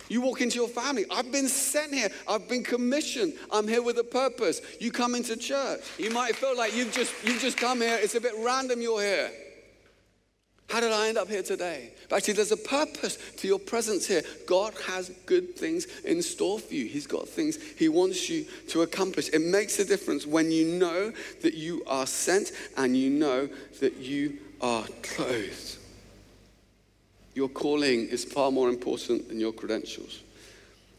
You 0.09 0.21
walk 0.21 0.41
into 0.41 0.55
your 0.55 0.67
family. 0.67 1.05
I've 1.09 1.31
been 1.31 1.47
sent 1.47 1.93
here. 1.93 2.09
I've 2.27 2.47
been 2.47 2.63
commissioned. 2.63 3.33
I'm 3.51 3.67
here 3.67 3.81
with 3.81 3.97
a 3.99 4.03
purpose. 4.03 4.61
You 4.79 4.91
come 4.91 5.15
into 5.15 5.35
church. 5.37 5.81
You 5.97 6.11
might 6.11 6.35
feel 6.35 6.57
like 6.57 6.75
you've 6.75 6.91
just 6.91 7.13
you've 7.25 7.41
just 7.41 7.57
come 7.57 7.79
here. 7.79 7.97
It's 8.01 8.15
a 8.15 8.21
bit 8.21 8.33
random 8.39 8.81
you're 8.81 9.01
here. 9.01 9.31
How 10.69 10.81
did 10.81 10.91
I 10.91 11.07
end 11.07 11.17
up 11.17 11.29
here 11.29 11.43
today? 11.43 11.91
But 12.09 12.17
actually, 12.17 12.33
there's 12.33 12.51
a 12.51 12.57
purpose 12.57 13.17
to 13.37 13.47
your 13.47 13.59
presence 13.59 14.05
here. 14.05 14.21
God 14.45 14.73
has 14.85 15.09
good 15.25 15.55
things 15.55 15.87
in 16.03 16.21
store 16.21 16.59
for 16.59 16.73
you. 16.73 16.85
He's 16.85 17.07
got 17.07 17.27
things 17.27 17.57
He 17.77 17.87
wants 17.87 18.29
you 18.29 18.45
to 18.69 18.81
accomplish. 18.81 19.29
It 19.29 19.41
makes 19.41 19.79
a 19.79 19.85
difference 19.85 20.27
when 20.27 20.51
you 20.51 20.65
know 20.77 21.13
that 21.41 21.53
you 21.53 21.83
are 21.87 22.05
sent 22.05 22.51
and 22.75 22.97
you 22.97 23.09
know 23.09 23.47
that 23.79 23.97
you 23.97 24.39
are 24.59 24.85
clothed. 25.03 25.77
Your 27.33 27.49
calling 27.49 28.07
is 28.07 28.25
far 28.25 28.51
more 28.51 28.67
important 28.67 29.29
than 29.29 29.39
your 29.39 29.53
credentials. 29.53 30.21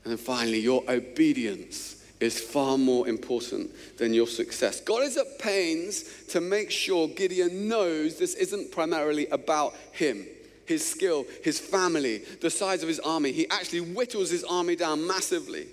And 0.05 0.13
then 0.13 0.19
finally, 0.19 0.61
your 0.61 0.83
obedience 0.89 1.98
is 2.21 2.41
far 2.41 2.77
more 2.77 3.07
important 3.09 3.71
than 3.97 4.13
your 4.13 4.27
success. 4.27 4.81
God 4.81 5.03
is 5.03 5.17
at 5.17 5.39
pains 5.39 6.05
to 6.29 6.41
make 6.41 6.71
sure 6.71 7.09
Gideon 7.09 7.69
knows 7.69 8.17
this 8.17 8.35
isn't 8.35 8.73
primarily 8.73 9.27
about 9.29 9.75
him, 9.93 10.27
his 10.67 10.89
skill, 10.89 11.27
his 11.45 11.61
family, 11.61 12.19
the 12.41 12.51
size 12.51 12.83
of 12.83 12.89
his 12.89 13.01
army. 13.01 13.33
He 13.33 13.49
actually 13.51 13.81
whittles 13.81 14.31
his 14.31 14.45
army 14.45 14.75
down 14.75 15.07
massively. 15.07 15.69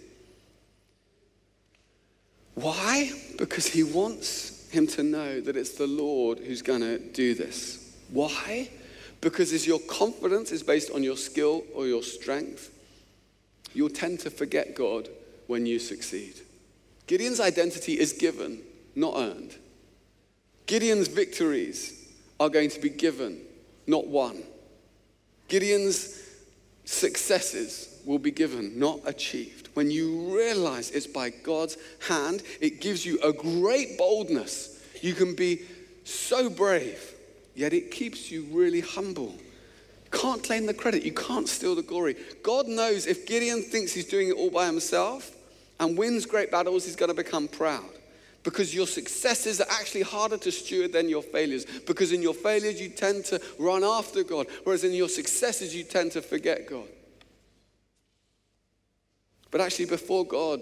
Why? 2.54 3.12
Because 3.38 3.68
he 3.68 3.84
wants 3.84 4.70
him 4.70 4.88
to 4.88 5.04
know 5.04 5.42
that 5.42 5.58
it's 5.58 5.78
the 5.78 5.88
Lord 5.88 6.40
who's 6.40 6.62
going 6.62 6.82
to 6.82 7.00
do 7.00 7.34
this. 7.34 7.98
Why? 8.12 8.70
Because 9.20 9.52
as 9.52 9.66
your 9.66 9.80
confidence 9.80 10.52
is 10.52 10.62
based 10.62 10.92
on 10.92 11.02
your 11.02 11.18
skill 11.18 11.64
or 11.74 11.88
your 11.88 12.04
strength, 12.04 12.72
you'll 13.74 13.90
tend 13.90 14.20
to 14.22 14.30
forget 14.30 14.76
God 14.76 15.10
when 15.48 15.66
you 15.66 15.80
succeed. 15.80 16.36
Gideon's 17.08 17.40
identity 17.40 18.00
is 18.00 18.14
given, 18.14 18.62
not 18.96 19.16
earned. 19.18 19.56
Gideon's 20.66 21.08
victories 21.08 22.10
are 22.40 22.50
going 22.50 22.70
to 22.70 22.80
be 22.80 22.90
given, 22.90 23.42
not 23.86 24.08
won. 24.08 24.44
Gideon's 25.48 26.22
successes 26.86 28.02
will 28.06 28.20
be 28.20 28.32
given, 28.32 28.80
not 28.80 29.00
achieved. 29.06 29.70
When 29.74 29.92
you 29.92 30.36
realize 30.36 30.92
it's 30.92 31.08
by 31.08 31.30
God's 31.30 31.78
hand, 32.08 32.44
it 32.62 32.82
gives 32.82 33.06
you 33.06 33.20
a 33.22 33.32
great 33.32 33.98
boldness. 33.98 34.84
You 35.02 35.14
can 35.14 35.36
be 35.36 35.62
so 36.04 36.50
brave 36.50 37.16
yet 37.56 37.74
it 37.74 37.90
keeps 37.90 38.30
you 38.30 38.44
really 38.52 38.82
humble. 38.82 39.34
You 39.34 40.20
can't 40.20 40.44
claim 40.44 40.66
the 40.66 40.74
credit, 40.74 41.04
you 41.04 41.14
can't 41.14 41.48
steal 41.48 41.74
the 41.74 41.82
glory. 41.82 42.16
God 42.44 42.68
knows 42.68 43.08
if 43.08 43.26
Gideon 43.26 43.64
thinks 43.64 43.94
he's 43.94 44.08
doing 44.08 44.30
it 44.30 44.36
all 44.36 44.52
by 44.52 44.66
himself 44.68 45.32
and 45.80 45.98
wins 45.98 46.26
great 46.26 46.52
battles, 46.52 46.86
he's 46.86 46.96
going 46.96 47.10
to 47.10 47.16
become 47.16 47.48
proud. 47.48 47.90
Because 48.44 48.76
your 48.76 48.86
successes 48.86 49.60
are 49.60 49.68
actually 49.72 50.04
harder 50.04 50.38
to 50.38 50.52
steward 50.52 50.94
than 50.94 51.10
your 51.10 51.24
failures. 51.24 51.66
Because 51.88 52.12
in 52.12 52.22
your 52.22 52.34
failures, 52.36 52.80
you 52.80 52.90
tend 52.90 53.26
to 53.26 53.42
run 53.58 53.84
after 53.84 54.24
God, 54.24 54.48
whereas 54.64 54.84
in 54.84 54.94
your 54.94 55.10
successes, 55.10 55.76
you 55.76 55.84
tend 55.84 56.12
to 56.12 56.22
forget 56.22 56.68
God. 56.68 56.88
But 59.50 59.62
actually, 59.62 59.86
before 59.86 60.26
God 60.26 60.62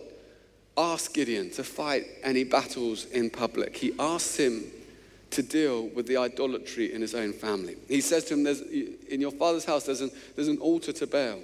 asked 0.77 1.13
Gideon 1.13 1.49
to 1.51 1.63
fight 1.63 2.05
any 2.23 2.43
battles 2.43 3.05
in 3.05 3.29
public, 3.29 3.75
he 3.75 3.93
asked 3.99 4.37
him 4.37 4.63
to 5.31 5.43
deal 5.43 5.87
with 5.89 6.07
the 6.07 6.17
idolatry 6.17 6.93
in 6.93 7.01
his 7.01 7.15
own 7.15 7.33
family. 7.33 7.75
He 7.87 8.01
says 8.01 8.23
to 8.25 8.35
him, 8.35 8.43
there's, 8.43 8.61
In 8.61 9.19
your 9.19 9.31
father's 9.31 9.65
house, 9.65 9.85
there's 9.85 10.01
an, 10.01 10.11
there's 10.35 10.47
an 10.47 10.59
altar 10.59 10.93
to 10.93 11.07
Baal, 11.07 11.39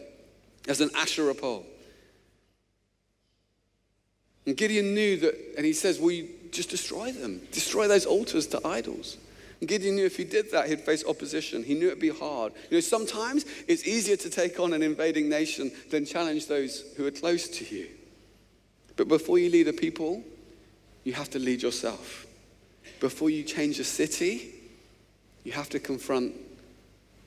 there's 0.63 0.82
an 0.82 0.91
Asherah 0.95 1.34
pole. 1.34 1.65
And 4.49 4.57
Gideon 4.57 4.95
knew 4.95 5.15
that, 5.17 5.35
and 5.57 5.63
he 5.63 5.73
says, 5.73 5.99
Will 5.99 6.09
you 6.09 6.27
just 6.49 6.71
destroy 6.71 7.12
them? 7.12 7.39
Destroy 7.51 7.88
those 7.88 8.07
altars 8.07 8.47
to 8.47 8.67
idols. 8.67 9.17
And 9.59 9.69
Gideon 9.69 9.93
knew 9.95 10.07
if 10.07 10.17
he 10.17 10.23
did 10.23 10.49
that, 10.53 10.67
he'd 10.67 10.79
face 10.79 11.05
opposition. 11.05 11.63
He 11.63 11.75
knew 11.75 11.85
it'd 11.85 11.99
be 11.99 12.09
hard. 12.09 12.53
You 12.71 12.77
know, 12.77 12.81
sometimes 12.81 13.45
it's 13.67 13.85
easier 13.85 14.15
to 14.15 14.27
take 14.27 14.59
on 14.59 14.73
an 14.73 14.81
invading 14.81 15.29
nation 15.29 15.71
than 15.91 16.03
challenge 16.03 16.47
those 16.47 16.83
who 16.97 17.05
are 17.05 17.12
close 17.12 17.47
to 17.47 17.75
you. 17.75 17.89
But 18.95 19.07
before 19.07 19.38
you 19.38 19.51
lead 19.51 19.67
a 19.67 19.73
people, 19.73 20.23
you 21.03 21.13
have 21.13 21.29
to 21.29 21.38
lead 21.38 21.62
yourself 21.62 22.25
before 22.99 23.29
you 23.29 23.43
change 23.43 23.77
a 23.77 23.83
city, 23.83 24.49
you 25.43 25.51
have 25.51 25.69
to 25.69 25.79
confront 25.79 26.33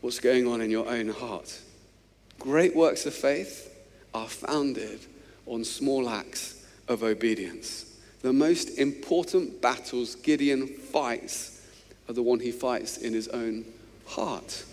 what's 0.00 0.18
going 0.18 0.48
on 0.48 0.60
in 0.60 0.72
your 0.72 0.88
own 0.88 1.08
heart. 1.08 1.56
Great 2.40 2.74
works 2.74 3.06
of 3.06 3.14
faith 3.14 3.72
are 4.12 4.26
founded 4.26 5.06
on 5.46 5.62
small 5.62 6.08
acts 6.08 6.61
of 6.92 7.02
obedience. 7.02 7.86
The 8.22 8.32
most 8.32 8.78
important 8.78 9.60
battles 9.60 10.14
Gideon 10.14 10.68
fights 10.68 11.60
are 12.08 12.14
the 12.14 12.22
one 12.22 12.38
he 12.38 12.52
fights 12.52 12.98
in 12.98 13.12
his 13.12 13.26
own 13.28 13.64
heart. 14.06 14.64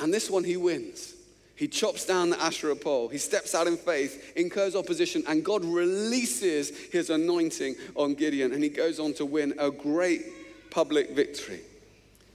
And 0.00 0.12
this 0.12 0.30
one 0.30 0.44
he 0.44 0.56
wins. 0.56 1.14
He 1.56 1.68
chops 1.68 2.04
down 2.04 2.30
the 2.30 2.40
Asherah 2.40 2.76
pole. 2.76 3.08
He 3.08 3.18
steps 3.18 3.54
out 3.54 3.66
in 3.66 3.76
faith, 3.76 4.32
incurs 4.36 4.74
opposition, 4.74 5.22
and 5.28 5.44
God 5.44 5.64
releases 5.64 6.76
his 6.92 7.10
anointing 7.10 7.76
on 7.94 8.14
Gideon. 8.14 8.52
And 8.52 8.62
he 8.62 8.68
goes 8.68 8.98
on 8.98 9.14
to 9.14 9.24
win 9.24 9.54
a 9.58 9.70
great 9.70 10.22
public 10.70 11.10
victory. 11.10 11.60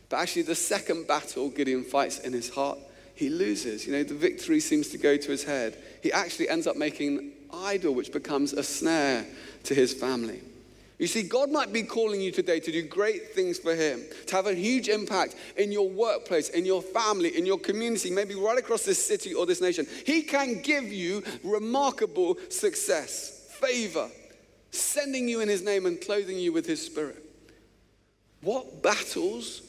But 0.08 0.22
actually, 0.22 0.44
the 0.44 0.56
second 0.56 1.06
battle 1.08 1.50
Gideon 1.50 1.84
fights 1.84 2.20
in 2.20 2.34
his 2.34 2.50
heart, 2.50 2.80
he 3.14 3.30
loses. 3.30 3.86
You 3.86 3.92
know, 3.94 4.04
the 4.04 4.14
victory 4.14 4.62
seems 4.62 4.88
to 4.90 4.98
go 4.98 5.18
to 5.18 5.32
his 5.32 5.44
head. 5.44 5.78
He 6.02 6.12
actually 6.14 6.48
ends 6.48 6.66
up 6.66 6.78
making 6.78 7.34
idol, 7.54 7.94
which 7.94 8.12
becomes 8.12 8.54
a 8.54 8.64
snare 8.64 9.26
to 9.64 9.74
his 9.74 9.94
family. 9.94 10.42
You 11.00 11.08
see, 11.08 11.24
God 11.24 11.50
might 11.50 11.72
be 11.72 11.84
calling 11.84 12.20
you 12.20 12.30
today 12.30 12.60
to 12.60 12.72
do 12.74 12.82
great 12.82 13.34
things 13.34 13.58
for 13.58 13.74
Him, 13.74 14.04
to 14.28 14.36
have 14.36 14.48
a 14.48 14.54
huge 14.54 14.90
impact 14.90 15.38
in 15.56 15.72
your 15.72 15.90
workplace, 15.90 16.50
in 16.50 16.66
your 16.66 16.82
family, 16.82 17.38
in 17.38 17.46
your 17.46 17.58
community, 17.58 18.12
maybe 18.12 18.36
right 18.36 18.60
across 18.60 18.84
this 18.84 19.04
city 19.04 19.34
or 19.34 19.46
this 19.46 19.62
nation. 19.62 19.88
He 20.06 20.24
can 20.24 20.62
give 20.62 20.92
you 20.92 21.24
remarkable 21.42 22.38
success, 22.50 23.48
favor, 23.62 24.10
sending 24.72 25.30
you 25.30 25.40
in 25.40 25.48
His 25.48 25.64
name 25.64 25.86
and 25.86 26.02
clothing 26.02 26.38
you 26.38 26.52
with 26.52 26.66
His 26.66 26.86
Spirit. 26.86 27.24
What 28.42 28.84
battles 28.84 29.62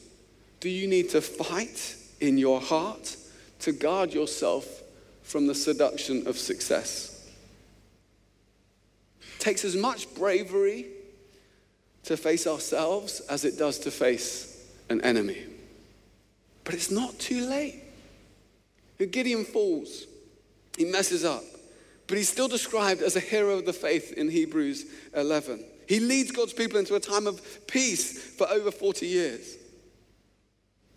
do 0.59 0.69
you 0.69 0.85
need 0.85 1.11
to 1.11 1.21
fight 1.21 1.95
in 2.19 2.37
your 2.37 2.59
heart 2.59 3.15
to 3.59 3.71
guard 3.71 4.13
yourself 4.13 4.81
from 5.23 5.47
the 5.47 5.55
seduction 5.55 6.27
of 6.27 6.37
success? 6.37 7.10
Takes 9.41 9.65
as 9.65 9.75
much 9.75 10.13
bravery 10.13 10.85
to 12.03 12.15
face 12.15 12.45
ourselves 12.45 13.21
as 13.21 13.43
it 13.43 13.57
does 13.57 13.79
to 13.79 13.89
face 13.89 14.69
an 14.87 15.01
enemy. 15.01 15.43
But 16.63 16.75
it's 16.75 16.91
not 16.91 17.17
too 17.17 17.49
late. 17.49 17.81
Gideon 18.99 19.43
falls, 19.43 20.05
he 20.77 20.85
messes 20.85 21.25
up, 21.25 21.43
but 22.05 22.19
he's 22.19 22.29
still 22.29 22.47
described 22.47 23.01
as 23.01 23.15
a 23.15 23.19
hero 23.19 23.57
of 23.57 23.65
the 23.65 23.73
faith 23.73 24.13
in 24.13 24.29
Hebrews 24.29 24.85
11. 25.15 25.65
He 25.87 25.99
leads 25.99 26.29
God's 26.29 26.53
people 26.53 26.77
into 26.77 26.93
a 26.93 26.99
time 26.99 27.25
of 27.25 27.41
peace 27.65 28.35
for 28.35 28.47
over 28.47 28.69
40 28.69 29.07
years. 29.07 29.57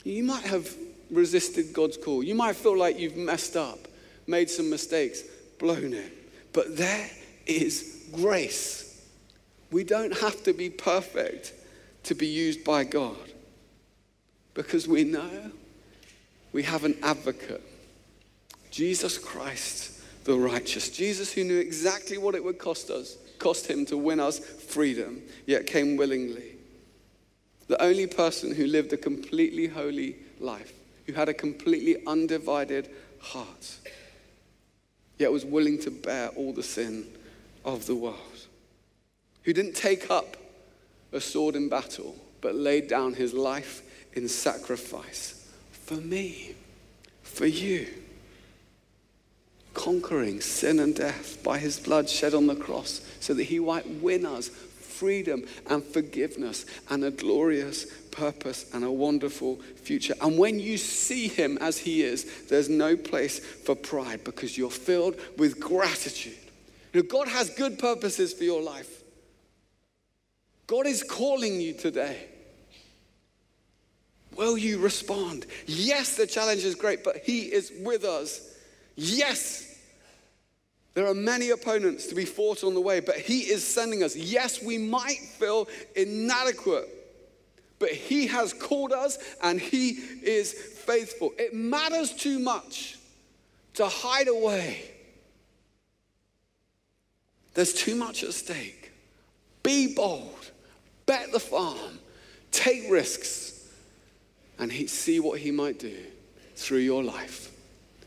You 0.04 0.22
might 0.22 0.44
have 0.44 0.70
resisted 1.10 1.72
God's 1.72 1.96
call. 1.96 2.22
You 2.22 2.34
might 2.34 2.56
feel 2.56 2.76
like 2.76 2.98
you've 2.98 3.16
messed 3.16 3.56
up, 3.56 3.88
made 4.26 4.50
some 4.50 4.68
mistakes, 4.68 5.22
blown 5.58 5.94
it. 5.94 6.12
But 6.52 6.76
there 6.76 7.08
is 7.46 8.06
grace. 8.12 9.06
We 9.70 9.84
don't 9.84 10.16
have 10.18 10.42
to 10.44 10.52
be 10.52 10.70
perfect 10.70 11.52
to 12.04 12.14
be 12.14 12.26
used 12.26 12.64
by 12.64 12.84
God 12.84 13.16
because 14.54 14.86
we 14.86 15.04
know 15.04 15.50
we 16.52 16.62
have 16.62 16.84
an 16.84 16.96
advocate 17.02 17.62
Jesus 18.74 19.18
Christ, 19.18 20.00
the 20.24 20.34
righteous. 20.34 20.90
Jesus, 20.90 21.32
who 21.32 21.44
knew 21.44 21.58
exactly 21.58 22.18
what 22.18 22.34
it 22.34 22.42
would 22.42 22.58
cost 22.58 22.90
us, 22.90 23.16
cost 23.38 23.68
him 23.68 23.86
to 23.86 23.96
win 23.96 24.18
us 24.18 24.40
freedom, 24.40 25.22
yet 25.46 25.68
came 25.68 25.96
willingly. 25.96 26.56
The 27.68 27.80
only 27.80 28.08
person 28.08 28.52
who 28.52 28.66
lived 28.66 28.92
a 28.92 28.96
completely 28.96 29.68
holy 29.68 30.16
life, 30.40 30.72
who 31.06 31.12
had 31.12 31.28
a 31.28 31.34
completely 31.34 32.04
undivided 32.04 32.90
heart, 33.20 33.76
yet 35.18 35.30
was 35.30 35.44
willing 35.44 35.78
to 35.82 35.92
bear 35.92 36.30
all 36.30 36.52
the 36.52 36.64
sin 36.64 37.06
of 37.64 37.86
the 37.86 37.94
world, 37.94 38.46
who 39.42 39.52
didn't 39.52 39.74
take 39.74 40.10
up 40.10 40.36
a 41.12 41.20
sword 41.20 41.56
in 41.56 41.68
battle, 41.68 42.16
but 42.40 42.54
laid 42.54 42.88
down 42.88 43.14
his 43.14 43.32
life 43.32 43.82
in 44.12 44.28
sacrifice 44.28 45.50
for 45.72 45.94
me, 45.94 46.54
for 47.22 47.46
you 47.46 47.86
conquering 49.74 50.40
sin 50.40 50.78
and 50.78 50.94
death 50.94 51.42
by 51.42 51.58
his 51.58 51.78
blood 51.78 52.08
shed 52.08 52.32
on 52.32 52.46
the 52.46 52.54
cross 52.54 53.00
so 53.20 53.34
that 53.34 53.44
he 53.44 53.58
might 53.58 53.86
win 54.00 54.24
us 54.24 54.48
freedom 54.48 55.44
and 55.68 55.82
forgiveness 55.82 56.64
and 56.88 57.04
a 57.04 57.10
glorious 57.10 57.86
purpose 58.12 58.72
and 58.72 58.84
a 58.84 58.90
wonderful 58.90 59.56
future. 59.82 60.14
And 60.22 60.38
when 60.38 60.60
you 60.60 60.78
see 60.78 61.26
him 61.26 61.58
as 61.60 61.78
he 61.78 62.02
is, 62.02 62.46
there's 62.48 62.68
no 62.68 62.96
place 62.96 63.40
for 63.40 63.74
pride 63.74 64.22
because 64.22 64.56
you're 64.56 64.70
filled 64.70 65.16
with 65.36 65.58
gratitude. 65.58 66.38
God 67.02 67.28
has 67.28 67.50
good 67.50 67.78
purposes 67.78 68.32
for 68.32 68.44
your 68.44 68.62
life. 68.62 69.02
God 70.66 70.86
is 70.86 71.02
calling 71.02 71.60
you 71.60 71.74
today. 71.74 72.28
Will 74.36 74.56
you 74.56 74.78
respond? 74.78 75.46
Yes, 75.66 76.16
the 76.16 76.26
challenge 76.26 76.64
is 76.64 76.74
great, 76.74 77.04
but 77.04 77.18
He 77.18 77.42
is 77.42 77.72
with 77.80 78.04
us. 78.04 78.56
Yes, 78.96 79.78
there 80.94 81.06
are 81.06 81.14
many 81.14 81.50
opponents 81.50 82.06
to 82.06 82.14
be 82.14 82.24
fought 82.24 82.62
on 82.62 82.74
the 82.74 82.80
way, 82.80 83.00
but 83.00 83.16
He 83.16 83.40
is 83.40 83.66
sending 83.66 84.02
us. 84.02 84.16
Yes, 84.16 84.62
we 84.62 84.78
might 84.78 85.18
feel 85.18 85.68
inadequate, 85.96 86.88
but 87.78 87.90
He 87.90 88.28
has 88.28 88.52
called 88.52 88.92
us 88.92 89.18
and 89.42 89.60
He 89.60 89.90
is 90.22 90.52
faithful. 90.52 91.32
It 91.38 91.54
matters 91.54 92.12
too 92.12 92.38
much 92.38 92.98
to 93.74 93.86
hide 93.86 94.28
away. 94.28 94.90
There's 97.54 97.72
too 97.72 97.94
much 97.94 98.22
at 98.22 98.34
stake. 98.34 98.92
Be 99.62 99.94
bold, 99.94 100.50
bet 101.06 101.32
the 101.32 101.40
farm, 101.40 101.98
take 102.50 102.90
risks, 102.90 103.68
and 104.58 104.70
he, 104.70 104.86
see 104.86 105.20
what 105.20 105.40
He 105.40 105.50
might 105.50 105.78
do 105.78 105.96
through 106.56 106.78
your 106.78 107.02
life 107.02 107.50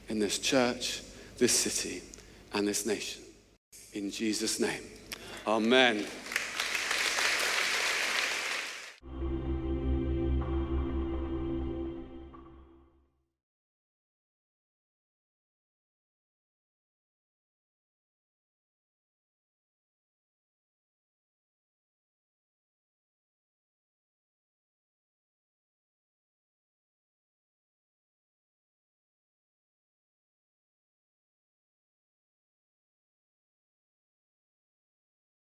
in 0.10 0.20
this 0.20 0.40
church, 0.40 1.02
this 1.38 1.52
city 1.52 2.02
and 2.54 2.68
this 2.68 2.86
nation. 2.86 3.24
In 3.94 4.12
Jesus' 4.12 4.60
name, 4.60 4.84
amen. 5.46 6.06